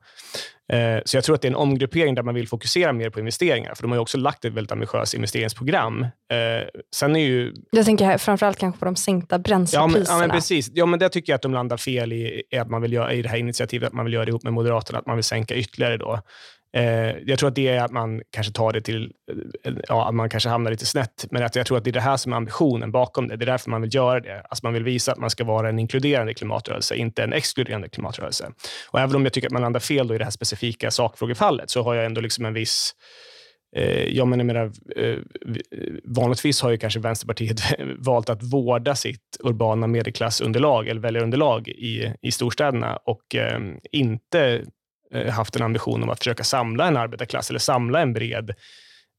[0.73, 3.19] Eh, så jag tror att det är en omgruppering där man vill fokusera mer på
[3.21, 6.03] investeringar, för de har ju också lagt ett väldigt ambitiöst investeringsprogram.
[6.03, 6.09] Eh,
[6.97, 7.53] sen är ju...
[7.71, 9.83] Jag tänker framförallt kanske på de sänkta bränslepriserna.
[9.83, 10.71] Ja, men, ja, men precis.
[10.75, 13.23] Ja, men det tycker jag att de landar fel i, att man vill göra, i
[13.23, 15.55] det här initiativet, att man vill göra det ihop med Moderaterna, att man vill sänka
[15.55, 16.21] ytterligare då.
[16.75, 19.13] Eh, jag tror att det är att man kanske tar det till,
[19.65, 21.93] eh, ja, att man kanske hamnar lite snett, men att jag tror att det är
[21.93, 23.37] det här som är ambitionen bakom det.
[23.37, 24.41] Det är därför man vill göra det.
[24.41, 28.51] Alltså man vill visa att man ska vara en inkluderande klimatrörelse, inte en exkluderande klimatrörelse.
[28.91, 31.83] Och även om jag tycker att man landar fel i det här specifika sakfrågefallet, så
[31.83, 32.95] har jag ändå liksom en viss
[33.77, 35.19] eh, jag menar, eh, menar, eh,
[36.05, 37.61] vanligtvis har ju kanske Vänsterpartiet
[37.99, 43.61] valt att vårda sitt urbana medelklassunderlag eller väljarunderlag i, i storstäderna och eh,
[43.93, 44.65] inte
[45.15, 48.55] Eh, haft en ambition om att försöka samla en arbetarklass eller samla en bred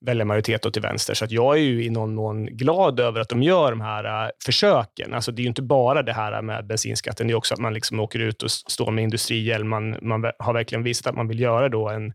[0.05, 1.13] väljarmajoritet till vänster.
[1.13, 4.25] Så att jag är ju i någon mån glad över att de gör de här
[4.25, 5.13] eh, försöken.
[5.13, 7.73] Alltså det är ju inte bara det här med bensinskatten, det är också att man
[7.73, 9.69] liksom åker ut och står med industrihjälm.
[9.69, 12.13] Man, man har verkligen visat att man vill göra då en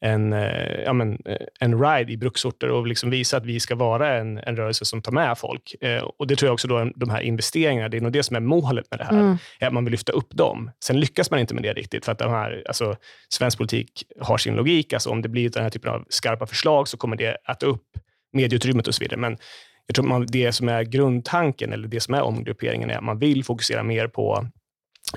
[0.00, 3.74] en, eh, ja, men, eh, en ride i bruksorter och liksom visa att vi ska
[3.74, 5.74] vara en, en rörelse som tar med folk.
[5.80, 8.36] Eh, och Det tror jag också, då, de här investeringarna, det är nog det som
[8.36, 9.36] är målet med det här, mm.
[9.60, 10.70] att man vill lyfta upp dem.
[10.84, 12.96] Sen lyckas man inte med det riktigt, för att de här, alltså,
[13.28, 14.92] svensk politik har sin logik.
[14.92, 17.86] Alltså, om det blir den här typen av skarpa förslag så kommer det att upp
[18.32, 19.20] medieutrymmet och så vidare.
[19.20, 19.36] Men
[19.86, 23.18] jag tror man, det som är grundtanken, eller det som är omgrupperingen, är att man
[23.18, 24.46] vill fokusera mer på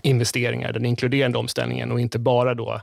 [0.03, 2.81] investeringar, den inkluderande omställningen och inte bara då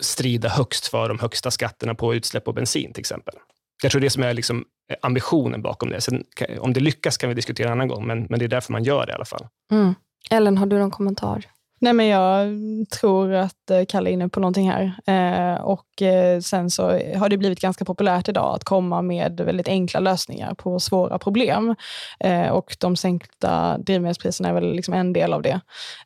[0.00, 3.34] strida högst för de högsta skatterna på utsläpp och bensin till exempel.
[3.82, 6.00] Jag tror det som är liksom eh, ambitionen bakom det.
[6.00, 6.24] Sen,
[6.60, 8.84] om det lyckas kan vi diskutera en annan gång, men, men det är därför man
[8.84, 9.46] gör det i alla fall.
[9.72, 9.94] Mm.
[10.30, 11.44] Ellen, har du någon kommentar?
[11.84, 12.48] Nej, men jag
[12.90, 14.92] tror att eh, Kalle är inne på någonting här.
[15.06, 16.82] Eh, och eh, Sen så
[17.16, 21.74] har det blivit ganska populärt idag att komma med väldigt enkla lösningar på svåra problem.
[22.20, 25.60] Eh, och De sänkta drivmedelspriserna är väl liksom en del av det.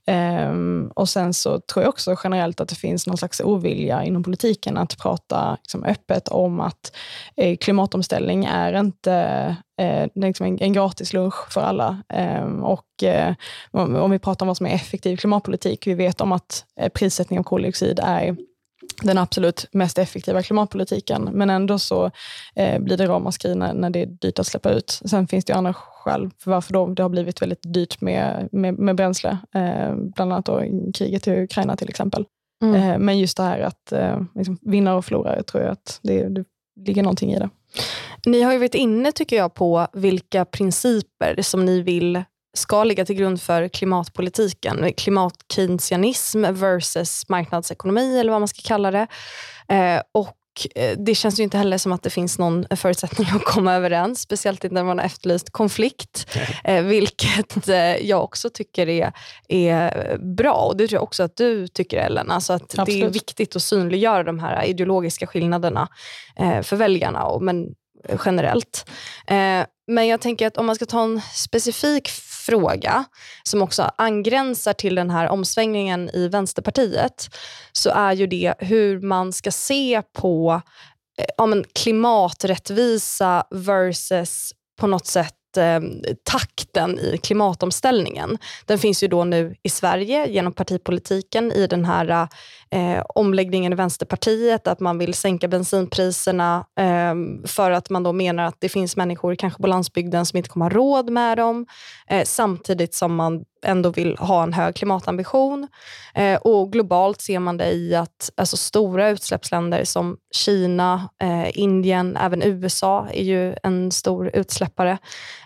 [0.07, 0.53] Eh,
[0.95, 4.79] och Sen så tror jag också generellt att det finns någon slags ovilja inom politiken
[4.79, 6.97] att prata liksom, öppet om att
[7.37, 12.03] eh, klimatomställning är inte eh, liksom en, en gratis lunch för alla.
[12.09, 13.35] Eh, och eh,
[13.71, 17.39] om vi pratar om vad som är effektiv klimatpolitik, vi vet om att eh, prissättning
[17.39, 18.37] av koldioxid är
[19.03, 22.11] den absolut mest effektiva klimatpolitiken, men ändå så
[22.55, 25.01] eh, blir det ramaskri när, när det är dyrt att släppa ut.
[25.05, 28.79] Sen finns det andra skäl för varför då det har blivit väldigt dyrt med, med,
[28.79, 30.63] med bränsle, eh, bland annat då
[30.95, 32.25] kriget i Ukraina till exempel.
[32.63, 32.75] Mm.
[32.75, 36.29] Eh, men just det här att eh, liksom, vinnare och förlorare, tror jag att det,
[36.29, 36.45] det
[36.87, 37.51] ligger någonting i det.
[38.27, 42.25] Ni har ju varit inne, tycker jag, på vilka principer som ni vill
[42.57, 44.93] ska ligga till grund för klimatpolitiken.
[44.97, 49.07] Klimatkeynesianism versus marknadsekonomi, eller vad man ska kalla det.
[49.69, 50.37] Eh, och
[50.75, 54.21] eh, det känns ju inte heller som att det finns någon förutsättning att komma överens,
[54.21, 56.27] speciellt inte när man har efterlyst konflikt,
[56.65, 59.13] eh, vilket eh, jag också tycker är,
[59.49, 60.55] är bra.
[60.55, 62.31] Och Det tror jag också att du tycker, Ellen.
[62.31, 65.89] Alltså att det är viktigt att synliggöra de här ideologiska skillnaderna
[66.37, 67.67] eh, för väljarna, och, men
[68.25, 68.91] generellt.
[69.27, 72.09] Eh, men jag tänker att om man ska ta en specifik
[72.49, 73.05] fråga
[73.43, 77.29] som också angränsar till den här omsvängningen i Vänsterpartiet
[77.73, 80.63] så är ju det hur man ska se på
[81.19, 85.81] eh, ja, klimaträttvisa versus på något sätt eh,
[86.23, 88.39] takten i klimatomställningen.
[88.67, 92.29] Den finns ju då nu i Sverige genom partipolitiken i den här
[92.71, 97.15] eh, omläggningen i Vänsterpartiet, att man vill sänka bensinpriserna eh,
[97.47, 100.71] för att man då menar att det finns människor kanske på landsbygden som inte kommer
[100.71, 101.67] ha råd med dem,
[102.11, 105.69] eh, samtidigt som man ändå vill ha en hög klimatambition.
[106.15, 112.17] Eh, och globalt ser man det i att alltså, stora utsläppsländer som Kina, eh, Indien,
[112.17, 114.99] även USA är ju en stor utsläppare.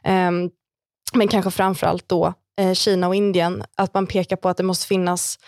[0.04, 0.30] Eh,
[1.14, 4.86] men kanske framförallt då eh, Kina och Indien, att man pekar på att det måste
[4.86, 5.38] finnas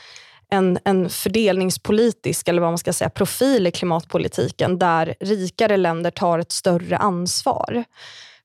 [0.50, 6.38] en, en fördelningspolitisk eller vad man ska säga, profil i klimatpolitiken där rikare länder tar
[6.38, 7.84] ett större ansvar.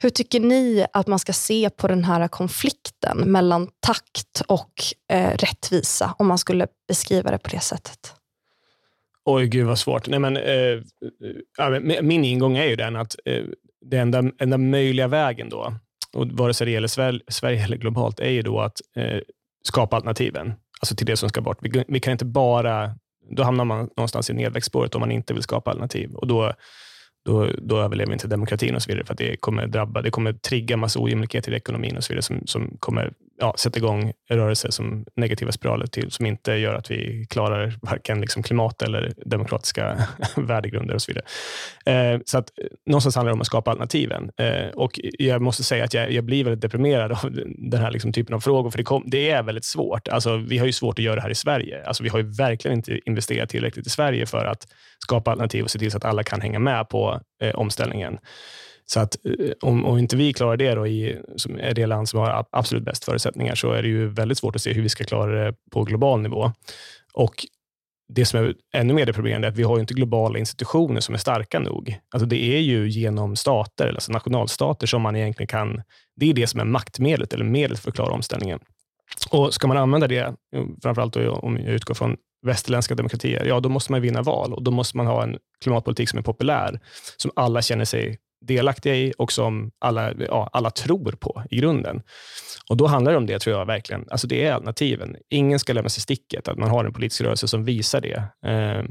[0.02, 4.74] Hur tycker ni att man ska se på den här konflikten mellan takt och
[5.12, 8.14] eh, rättvisa, om man skulle beskriva det på det sättet?
[9.26, 10.08] Oj, gud vad svårt.
[10.08, 10.82] Nej, men, eh,
[11.60, 13.44] eh min ingång är ju den att eh,
[13.82, 15.74] den enda, enda möjliga vägen då,
[16.14, 19.20] och vare sig det gäller Sverige eller globalt, är ju då att eh,
[19.64, 21.58] skapa alternativen alltså till det som ska bort.
[21.62, 22.96] Vi, vi, kan inte bara...
[23.32, 26.14] Då hamnar man någonstans i nedväxtspåret om man inte vill skapa alternativ.
[26.14, 26.54] Och då,
[27.26, 30.34] då, då överlever inte demokratin och så vidare, för att det kommer drabba, det kommer
[30.34, 34.72] trigga massa ojämlikhet i ekonomin och så vidare, som, som kommer ja, sätta igång rörelser
[34.72, 40.08] som negativa spiraler till, som inte gör att vi klarar varken liksom klimat eller demokratiska
[40.36, 41.26] värdegrunder och så vidare.
[41.86, 44.32] Eh, så att, eh, någonstans handlar det om att skapa alternativen.
[44.38, 47.32] Eh, och jag måste säga att jag, jag blir väldigt deprimerad av
[47.72, 50.08] den här liksom typen av frågor, för det, kom, det, är väldigt svårt.
[50.08, 51.84] Alltså, vi har ju svårt att göra det här i Sverige.
[51.86, 54.68] Alltså, vi har ju verkligen inte investerat tillräckligt i Sverige för att
[55.00, 58.18] skapa alternativ och se till så att alla kan hänga med på eh, omställningen.
[58.92, 62.10] Så att eh, om, om inte vi klarar det, då i, som är det land
[62.10, 64.90] som har absolut bäst förutsättningar, så är det ju väldigt svårt att se hur vi
[64.90, 66.52] ska klara det på global nivå.
[67.14, 67.46] Och
[68.14, 71.16] det som är ännu mer det problemet är att vi har inte globala institutioner som
[71.16, 72.00] är starka nog.
[72.14, 75.82] Alltså det är ju genom stater, alltså nationalstater, som man egentligen kan...
[76.16, 78.60] Det är det som är maktmedlet, eller medlet för att klara omställningen.
[79.30, 80.36] Och Ska man använda det,
[80.84, 84.72] framförallt om jag utgår från västerländska demokratier, ja, då måste man vinna val och då
[84.72, 86.80] måste man ha en klimatpolitik som är populär,
[87.18, 92.02] som alla känner sig delaktiga i och som alla, ja, alla tror på i grunden.
[92.70, 94.06] Och Då handlar det om det, tror jag verkligen.
[94.10, 95.16] Alltså det är alternativen.
[95.30, 96.48] Ingen ska lämnas i sticket.
[96.48, 98.24] Att man har en politisk rörelse som visar det.
[98.50, 98.84] Eh,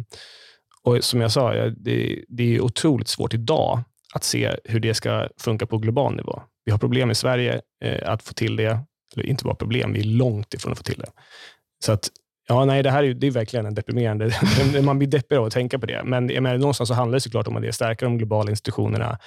[0.82, 3.82] och Som jag sa, det, det är otroligt svårt idag
[4.14, 6.42] att se hur det ska funka på global nivå.
[6.64, 8.78] Vi har problem i Sverige eh, att få till det.
[9.16, 11.10] Eller inte bara problem, vi är långt ifrån att få till det.
[11.84, 12.10] Så att
[12.48, 14.32] Ja, nej, det här är, det är verkligen en deprimerande...
[14.82, 16.02] Man blir deppig av att tänka på det.
[16.04, 19.18] Men jag menar, någonstans så handlar det såklart om att det stärka de globala institutionerna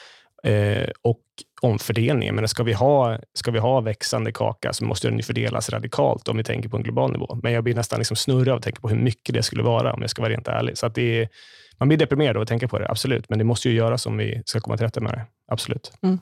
[0.43, 1.21] eh, och
[1.61, 2.35] omfördelningen.
[2.35, 6.37] Men ska vi, ha, ska vi ha växande kaka så måste den fördelas radikalt om
[6.37, 7.39] vi tänker på en global nivå.
[7.43, 9.93] Men jag blir nästan liksom snurrig av att tänka på hur mycket det skulle vara,
[9.93, 10.77] om jag ska vara rent ärlig.
[10.77, 11.29] Så att det är,
[11.77, 13.29] man blir deprimerad av att tänka på det, absolut.
[13.29, 15.25] Men det måste ju göras om vi ska komma till rätta med det.
[15.47, 15.91] Absolut.
[16.03, 16.19] Mm.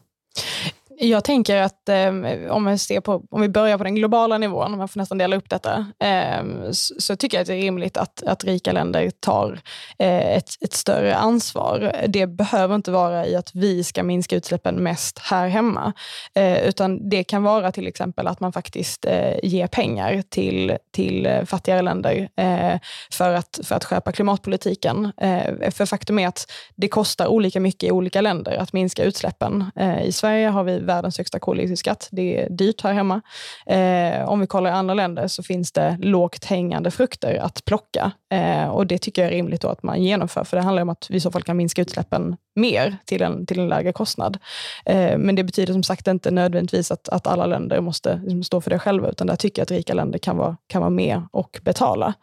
[1.02, 2.08] Jag tänker att eh,
[2.50, 5.36] om, vi ser på, om vi börjar på den globala nivån, man får nästan dela
[5.36, 9.12] upp detta, eh, så, så, tycker jag att det är rimligt att, att rika länder
[9.20, 9.60] tar
[10.00, 12.06] eh, ett, ett, större ansvar.
[12.08, 15.94] Det behöver inte vara i att vi ska minska utsläppen mest här hemma,
[16.36, 21.42] eh, utan det kan vara till exempel att man faktiskt eh, ger pengar till, till
[21.46, 22.80] fattigare länder eh,
[23.12, 25.12] för, att, för att skärpa klimatpolitiken.
[25.18, 29.72] Eh, för faktum är att det kostar olika mycket i olika länder att minska utsläppen.
[29.76, 32.08] Eh, I Sverige har vi världens högsta koldioxidskatt.
[32.12, 33.22] Det är dyrt här hemma.
[33.66, 38.12] Eh, om vi kollar i andra länder så finns det lågt hängande frukter att plocka.
[38.32, 41.08] Eh, och Det tycker jag är rimligt att man genomför, för det handlar om att
[41.10, 44.38] vi i så fall kan minska utsläppen mer till en, till en lägre kostnad.
[44.86, 48.62] Eh, men det betyder som sagt inte nödvändigtvis att, att alla länder måste liksom stå
[48.62, 51.22] för det själva, utan där tycker jag att rika länder kan vara, kan vara med
[51.32, 52.14] och betala.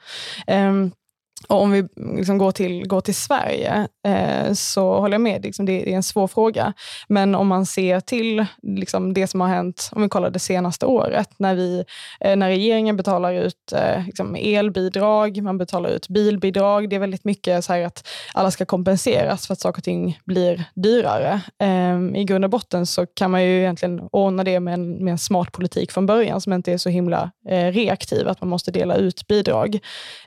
[0.47, 0.91] Ehm,
[1.49, 5.67] och om vi liksom går, till, går till Sverige eh, så håller jag med, liksom
[5.67, 6.73] det, det, är en svår fråga.
[7.09, 10.87] Men om man ser till liksom det som har hänt, om vi kollar det senaste
[10.87, 11.85] året, när, vi,
[12.21, 16.91] eh, när regeringen betalar ut eh, liksom elbidrag, man betalar ut bilbidrag.
[16.91, 20.19] Det är väldigt mycket så här att alla ska kompenseras för att saker och ting
[20.25, 21.41] blir dyrare.
[21.59, 25.13] Ehm, I grund och botten så kan man ju egentligen ordna det med en, med
[25.13, 28.71] en smart politik från början som inte är så himla eh, reaktiv, att man måste
[28.71, 29.79] dela ut bidrag.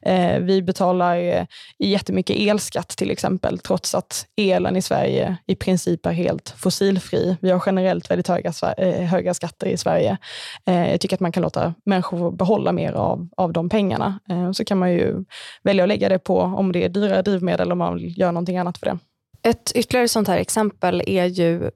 [0.02, 1.48] Eh, vi betalar betalar
[1.80, 7.38] jättemycket elskatt till exempel, trots att elen i Sverige i princip är helt fossilfri.
[7.42, 10.18] Vi har generellt väldigt höga, eh, höga skatter i Sverige.
[10.66, 14.20] Eh, jag tycker att man kan låta människor behålla mer av, av de pengarna.
[14.30, 15.26] Eh, så kan man ju
[15.64, 18.32] välja att lägga det på om det är dyrare drivmedel eller om man vill göra
[18.32, 19.00] någonting annat för det.
[19.44, 21.72] Ett ytterligare sånt här exempel är ju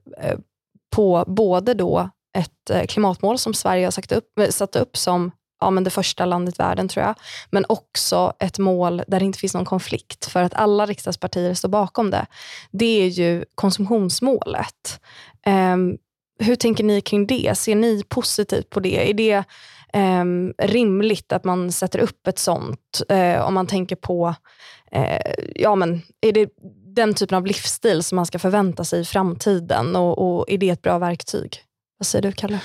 [0.96, 5.30] på både då ett klimatmål som Sverige har sagt upp, satt upp som
[5.64, 7.14] ja, men det första landet i världen tror jag.
[7.50, 11.68] Men också ett mål där det inte finns någon konflikt för att alla riksdagspartier står
[11.68, 12.26] bakom det.
[12.70, 15.00] Det är ju konsumtionsmålet.
[15.46, 15.98] Um,
[16.38, 17.58] hur tänker ni kring det?
[17.58, 19.10] Ser ni positivt på det?
[19.10, 19.44] Är det
[20.00, 23.02] um, rimligt att man sätter upp ett sånt?
[23.12, 24.34] Uh, om man tänker på,
[24.96, 26.48] uh, ja men är det
[26.94, 30.70] den typen av livsstil som man ska förvänta sig i framtiden och, och är det
[30.70, 31.62] ett bra verktyg?
[31.98, 32.60] Vad säger du, Kalle?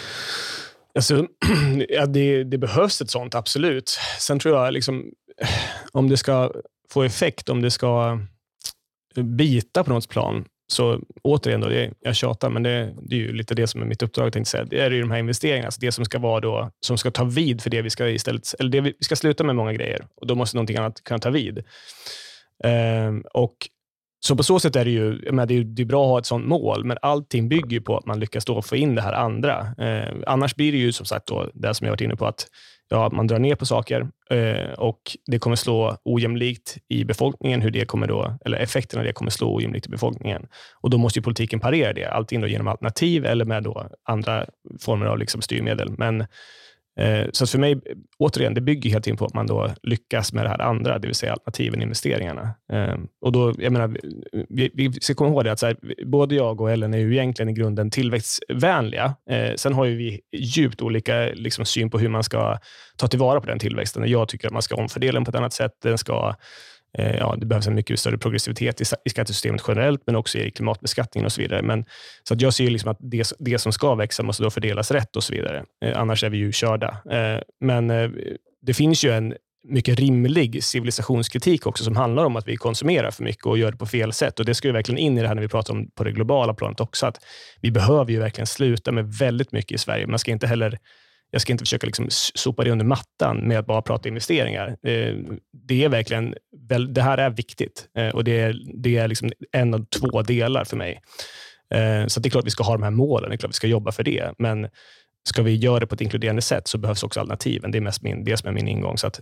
[1.00, 1.28] Alltså,
[1.90, 3.90] ja, det, det, behövs ett sånt, absolut.
[4.20, 5.12] Sen tror jag, liksom,
[5.92, 6.52] om det ska
[6.90, 8.20] få effekt, om det ska
[9.16, 13.20] eh, bita på något plan, så återigen, då, det, jag tjatar, men det, det, är
[13.20, 14.34] ju lite det som är mitt uppdrag.
[14.34, 14.66] Tänkte säga.
[14.66, 17.24] Det är ju de här investeringarna, alltså det som ska vara då, som ska ta
[17.24, 20.08] vid för det vi ska istället, eller det vi, vi ska sluta med många grejer
[20.16, 21.64] och då måste någonting annat kunna ta vid.
[22.64, 23.56] Ehm, och
[24.20, 26.20] så på så sätt är det ju, menar, det är, det är bra att ha
[26.20, 29.02] ett sånt mål, men allting bygger ju på att man lyckas då få in det
[29.02, 29.68] här andra.
[29.78, 32.48] Eh, annars blir det ju som sagt då, det som jag varit inne på, att
[32.90, 37.72] ja, man drar ner på saker eh, och det kommer slå ojämlikt i befolkningen, hur
[37.72, 40.48] det kommer då, eller effekten av det kommer slå ojämlikt i befolkningen.
[40.82, 44.46] Och Då måste ju politiken parera det, antingen då genom alternativ eller med då andra
[44.80, 45.90] former av liksom styrmedel.
[45.98, 46.26] Men
[47.00, 47.82] Eh, så för mig,
[48.20, 51.08] återigen, det bygger helt in på att man då lyckas med det här andra, det
[51.08, 52.50] vill säga alternativen investeringarna.
[52.74, 53.98] Ehm, och då, jag menar,
[54.50, 57.14] vi, vi ska komma ihåg det att så här, både jag och Ellen är ju
[57.14, 59.16] egentligen i grunden tillväxtvänliga.
[59.30, 62.58] Eh, sen har ju vi djupt olika liksom, syn på hur man ska
[62.98, 64.10] ta tillvara på den tillväxten.
[64.10, 65.72] Jag tycker att man ska omfördela den på ett annat sätt.
[65.84, 66.36] Den ska
[66.98, 71.26] Eh, ja, det behövs en mycket större progressivitet i skattesystemet generellt, men också i klimatbeskattningen
[71.26, 71.62] och så vidare.
[71.62, 71.86] Men,
[72.24, 75.16] så att jag ser liksom att det, det som ska växa måste då fördelas rätt
[75.16, 75.64] och så vidare.
[75.86, 76.98] Eh, annars är vi ju körda.
[77.12, 77.88] Eh, men
[78.62, 79.34] det finns ju en
[79.64, 83.78] mycket rimlig civilisationskritik också som handlar om att vi konsumerar för mycket och gör det
[83.78, 84.40] på fel sätt.
[84.40, 86.12] Och Det ska ju verkligen in i det här när vi pratar om på det
[86.12, 87.06] globala planet också.
[87.06, 87.18] att
[87.62, 90.08] Vi behöver ju verkligen sluta med väldigt mycket i Sverige.
[90.08, 90.80] Man ska inte heller
[91.32, 94.68] jag ska inte försöka liksom sopa det under mattan med att bara prata investeringar.
[94.68, 95.16] Eh,
[95.68, 96.36] det är verkligen,
[96.90, 100.64] det här är viktigt eh, och det är, det är liksom en av två delar
[100.64, 101.02] för mig.
[101.74, 103.50] Eh, så det är klart att vi ska ha de här målen, det är klart
[103.50, 104.34] att vi ska jobba för det.
[104.38, 104.68] Men
[105.30, 107.72] ska vi göra det på ett inkluderande sätt så behövs också alternativen.
[107.72, 108.98] Det är mest min, det som är min ingång.
[108.98, 109.20] Så att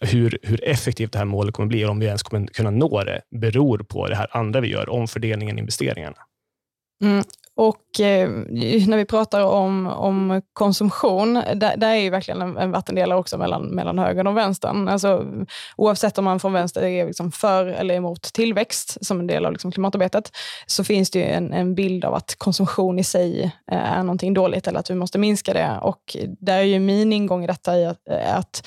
[0.00, 3.04] hur, hur effektivt det här målet kommer bli och om vi ens kommer kunna nå
[3.04, 6.16] det beror på det här andra vi gör, omfördelningen, investeringarna.
[7.02, 7.24] Mm.
[7.56, 8.28] Och eh,
[8.86, 13.38] när vi pratar om, om konsumtion, där, där är ju verkligen en, en vattendelare också
[13.38, 14.88] mellan, mellan högern och vänstern.
[14.88, 15.26] Alltså,
[15.76, 19.52] oavsett om man från vänster är liksom för eller emot tillväxt som en del av
[19.52, 20.30] liksom klimatarbetet,
[20.66, 24.66] så finns det en, en bild av att konsumtion i sig eh, är någonting dåligt
[24.66, 25.78] eller att vi måste minska det.
[25.82, 28.66] Och där är ju min ingång i detta i att, eh, att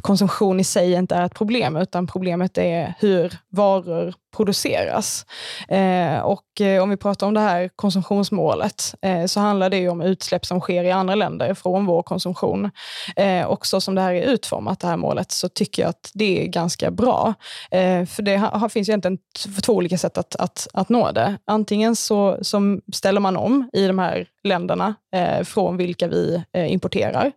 [0.00, 5.26] konsumtion i sig inte är ett problem, utan problemet är hur varor produceras.
[5.68, 10.00] Eh, och eh, om vi pratar om det här konsumtionsmålet, eh, så handlar det om
[10.00, 12.70] utsläpp som sker i andra länder från vår konsumtion.
[13.16, 16.10] Eh, och så som det här är utformat, det här målet, så tycker jag att
[16.14, 17.34] det är ganska bra.
[17.70, 19.18] Eh, för det har, finns egentligen
[19.62, 21.38] två olika sätt att, att, att nå det.
[21.46, 26.72] Antingen så, som ställer man om i de här länderna eh, från vilka vi eh,
[26.72, 27.32] importerar.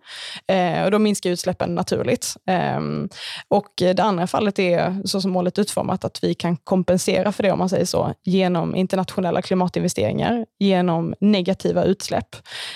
[0.48, 2.36] Eh, och då minskar utsläppen naturligt.
[2.48, 3.10] Ehm,
[3.48, 7.44] och det andra fallet är, så som målet är utformat, att vi kan kompensera för
[7.44, 12.36] det, om man säger så, genom internationella klimatinvesteringar, genom negativa utsläpp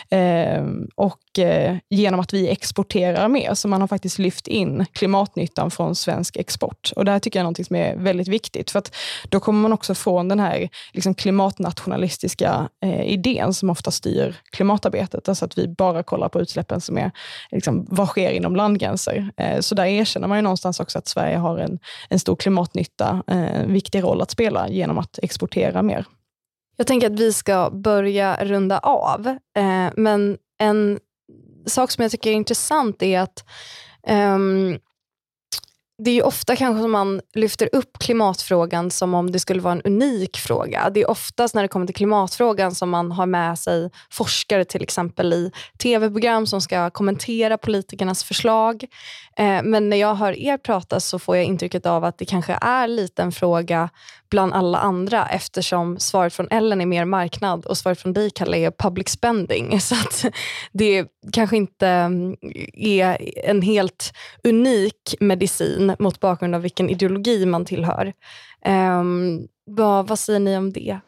[0.10, 3.54] ehm, och eh, genom att vi exporterar mer.
[3.54, 6.92] Så man har faktiskt lyft in klimatnyttan från svensk export.
[6.96, 8.96] Och det här tycker jag är något som är väldigt viktigt, för att
[9.30, 14.21] då kommer man också från den här liksom, klimatnationalistiska eh, idén som ofta styr
[14.52, 17.12] klimatarbetet, alltså att vi bara kollar på utsläppen som är,
[17.52, 19.32] liksom, vad sker inom landgränser?
[19.38, 23.24] Eh, så där erkänner man ju någonstans också att Sverige har en, en stor klimatnytta,
[23.28, 26.06] eh, en viktig roll att spela genom att exportera mer.
[26.78, 31.00] Jag tänker att vi ska börja runda av, eh, men en
[31.66, 33.46] sak som jag tycker är intressant är att
[34.10, 34.80] um,
[36.04, 39.74] det är ju ofta kanske som man lyfter upp klimatfrågan som om det skulle vara
[39.74, 40.90] en unik fråga.
[40.90, 44.84] Det är oftast när det kommer till klimatfrågan som man har med sig forskare till
[44.84, 45.52] exempel i
[45.84, 48.86] tv-program som ska kommentera politikernas förslag.
[49.38, 52.58] Eh, men när jag hör er prata så får jag intrycket av att det kanske
[52.62, 53.90] är lite en fråga
[54.30, 58.58] bland alla andra eftersom svaret från Ellen är mer marknad och svaret från dig Kalle
[58.58, 59.80] är public spending.
[59.82, 60.26] Så att
[60.72, 62.36] det kanske inte mm,
[62.74, 63.18] är
[63.50, 64.14] en helt
[64.44, 68.14] unik medicin mot bakgrund av vilken ideologi man tillhör.
[68.66, 71.00] Um, vad, vad säger ni om det?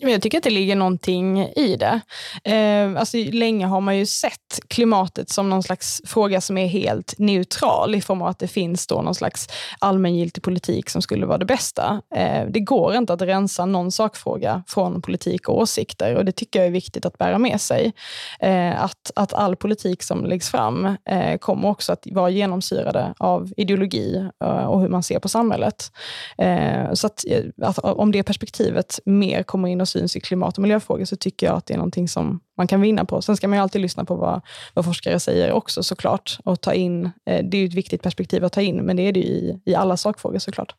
[0.00, 2.00] Jag tycker att det ligger någonting i det.
[2.44, 7.14] Eh, alltså, länge har man ju sett klimatet som någon slags fråga som är helt
[7.18, 11.38] neutral i form av att det finns då någon slags allmängiltig politik som skulle vara
[11.38, 12.02] det bästa.
[12.14, 16.58] Eh, det går inte att rensa någon sakfråga från politik och åsikter och det tycker
[16.58, 17.92] jag är viktigt att bära med sig.
[18.40, 23.52] Eh, att, att all politik som läggs fram eh, kommer också att vara genomsyrade av
[23.56, 25.92] ideologi eh, och hur man ser på samhället.
[26.38, 30.58] Eh, så att, eh, att, om det perspektivet mer kommer in och syns i klimat
[30.58, 33.22] och miljöfrågor så tycker jag att det är någonting som man kan vinna på.
[33.22, 34.40] Sen ska man ju alltid lyssna på vad,
[34.74, 36.38] vad forskare säger också såklart.
[36.44, 39.02] Och ta in, eh, det är ju ett viktigt perspektiv att ta in, men det
[39.02, 40.74] är det ju i, i alla sakfrågor såklart.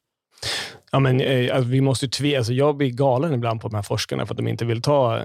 [0.92, 3.82] Ja, men, eh, alltså, vi måste tve, alltså, jag blir galen ibland på de här
[3.82, 5.22] forskarna för att de inte vill ta...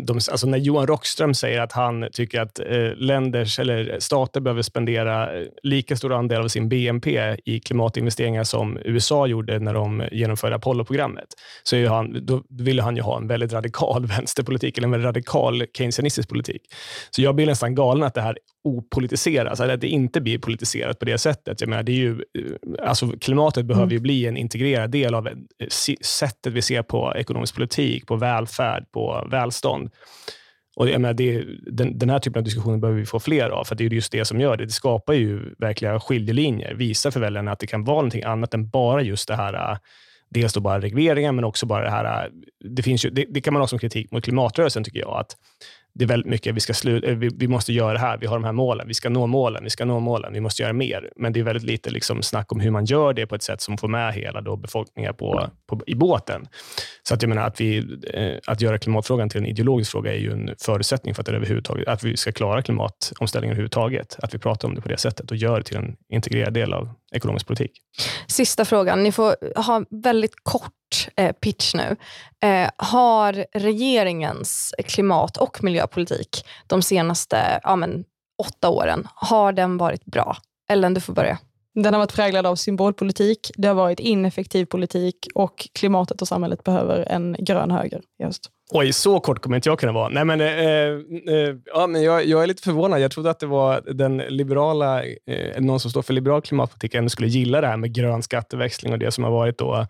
[0.00, 4.62] De, alltså, när Johan Rockström säger att han tycker att eh, länders, eller stater behöver
[4.62, 10.04] spendera eh, lika stor andel av sin BNP i klimatinvesteringar som USA gjorde när de
[10.12, 11.28] genomförde Apollo-programmet,
[11.62, 15.06] så är han, då vill han ju ha en väldigt radikal vänsterpolitik, eller en väldigt
[15.06, 16.62] radikal keynesianistisk politik.
[17.10, 20.98] Så jag blir nästan galen att det här opolitiseras, eller att det inte blir politiserat
[20.98, 21.60] på det sättet.
[21.60, 24.02] Jag menar, det är ju, eh, alltså, klimatet behöver ju mm.
[24.02, 25.34] bli en integrerad del av eh,
[26.02, 29.90] sättet vi ser på ekonomisk politik, på välfärd, på välstånd.
[30.76, 33.64] Och jag menar, det, den, den, här typen av diskussioner behöver vi få fler av,
[33.64, 34.64] för det är just det som gör det.
[34.64, 38.68] Det skapar ju verkliga skiljelinjer, visar för väljarna att det kan vara någonting annat än
[38.68, 39.78] bara just det här eh,
[40.28, 42.24] dels då bara regleringar, men också bara det här...
[42.24, 42.30] Eh,
[42.64, 45.20] det, finns ju, det, det kan man ha som kritik mot klimatrörelsen, tycker jag.
[45.20, 45.36] att
[45.94, 48.26] det är väldigt mycket, vi, ska slu, eh, vi, vi, måste göra det här, vi
[48.26, 50.72] har de här målen, vi ska nå målen, vi ska nå målen, vi måste göra
[50.72, 51.10] mer.
[51.16, 53.60] Men det är väldigt lite liksom snack om hur man gör det på ett sätt
[53.60, 56.46] som får med hela då befolkningen på, på, i båten.
[57.02, 57.78] Så att jag menar, att, vi,
[58.14, 61.36] eh, att göra klimatfrågan till en ideologisk fråga är ju en förutsättning för att, det
[61.36, 64.16] överhuvudtaget, att vi ska klara klimatomställningen överhuvudtaget.
[64.22, 66.72] Att vi pratar om det på det sättet och gör det till en integrerad del
[66.72, 67.70] av ekonomisk politik.
[68.26, 70.72] Sista frågan, ni får ha väldigt kort
[71.16, 71.96] eh, pitch nu.
[72.42, 78.04] Eh, har regeringens klimat och miljöpolitik de senaste ja, men,
[78.42, 80.36] åtta åren, har den varit bra?
[80.70, 81.38] Ellen, du får börja.
[81.74, 86.64] Den har varit präglad av symbolpolitik, det har varit ineffektiv politik och klimatet och samhället
[86.64, 88.50] behöver en grön höger i höst.
[88.70, 90.08] Oj, så kort kommer inte jag kunna vara.
[90.08, 90.48] Nej, men, eh,
[91.34, 93.00] eh, ja, men jag, jag, är lite förvånad.
[93.00, 97.08] Jag trodde att det var den liberala, eh, någon som står för liberal klimatpolitik, ändå
[97.08, 99.86] skulle gilla det här med grön skatteväxling och det som har varit då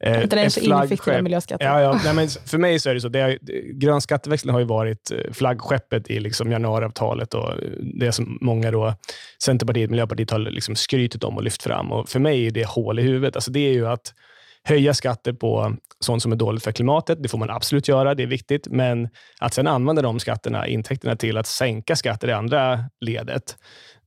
[0.00, 1.66] Eh, den är så ineffektiva miljöskatter.
[1.66, 2.00] Ja, ja.
[2.04, 3.08] Nej, men för mig så är det så.
[3.08, 3.38] Det är,
[3.72, 7.50] grön skatteväxling har ju varit eh, flaggskeppet i liksom januariavtalet och
[8.00, 8.94] det som många, då,
[9.42, 11.92] Centerpartiet och Miljöpartiet, har liksom skrytit om och lyft fram.
[11.92, 13.36] Och för mig är det hål i huvudet.
[13.36, 14.12] Alltså det är ju att
[14.66, 17.22] höja skatter på sånt som är dåligt för klimatet.
[17.22, 18.68] Det får man absolut göra, det är viktigt.
[18.70, 19.08] Men
[19.40, 23.56] att sedan använda de skatterna, intäkterna till att sänka skatter i andra ledet,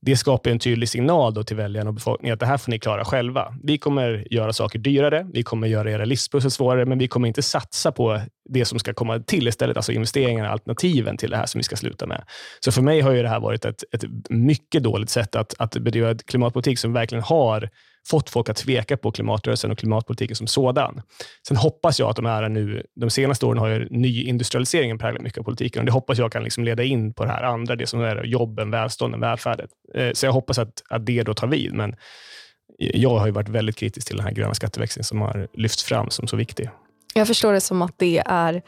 [0.02, 2.78] det skapar en tydlig signal då till väljarna och befolkningen att det här får ni
[2.78, 3.54] klara själva.
[3.62, 7.42] Vi kommer göra saker dyrare, vi kommer göra era livspussel svårare, men vi kommer inte
[7.42, 11.58] satsa på det som ska komma till istället, alltså investeringarna, alternativen till det här som
[11.58, 12.24] vi ska sluta med.
[12.60, 15.76] Så för mig har ju det här varit ett, ett mycket dåligt sätt att, att
[15.76, 17.70] bedriva klimatpolitik som verkligen har
[18.08, 21.02] fått folk att tveka på klimatrörelsen och klimatpolitiken som sådan.
[21.48, 25.38] Sen hoppas jag att de här nu, de senaste åren har ju nyindustrialiseringen präglat mycket
[25.38, 27.86] av politiken och det hoppas jag kan liksom leda in på det här andra, det
[27.86, 29.68] som är jobben, välstånden, välfärden.
[29.94, 31.72] Eh, så jag hoppas att, att det då tar vid.
[31.72, 31.96] Men
[32.78, 36.10] jag har ju varit väldigt kritisk till den här gröna skatteväxlingen som har lyfts fram
[36.10, 36.70] som så viktig.
[37.14, 38.62] Jag förstår det som att det är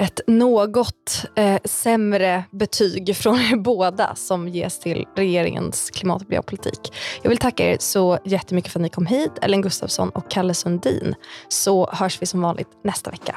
[0.00, 6.92] ett något eh, sämre betyg från er båda som ges till regeringens klimat och miljöpolitik.
[7.22, 10.54] Jag vill tacka er så jättemycket för att ni kom hit, Ellen Gustafsson och Kalle
[10.54, 11.14] Sundin.
[11.48, 13.36] Så hörs vi som vanligt nästa vecka.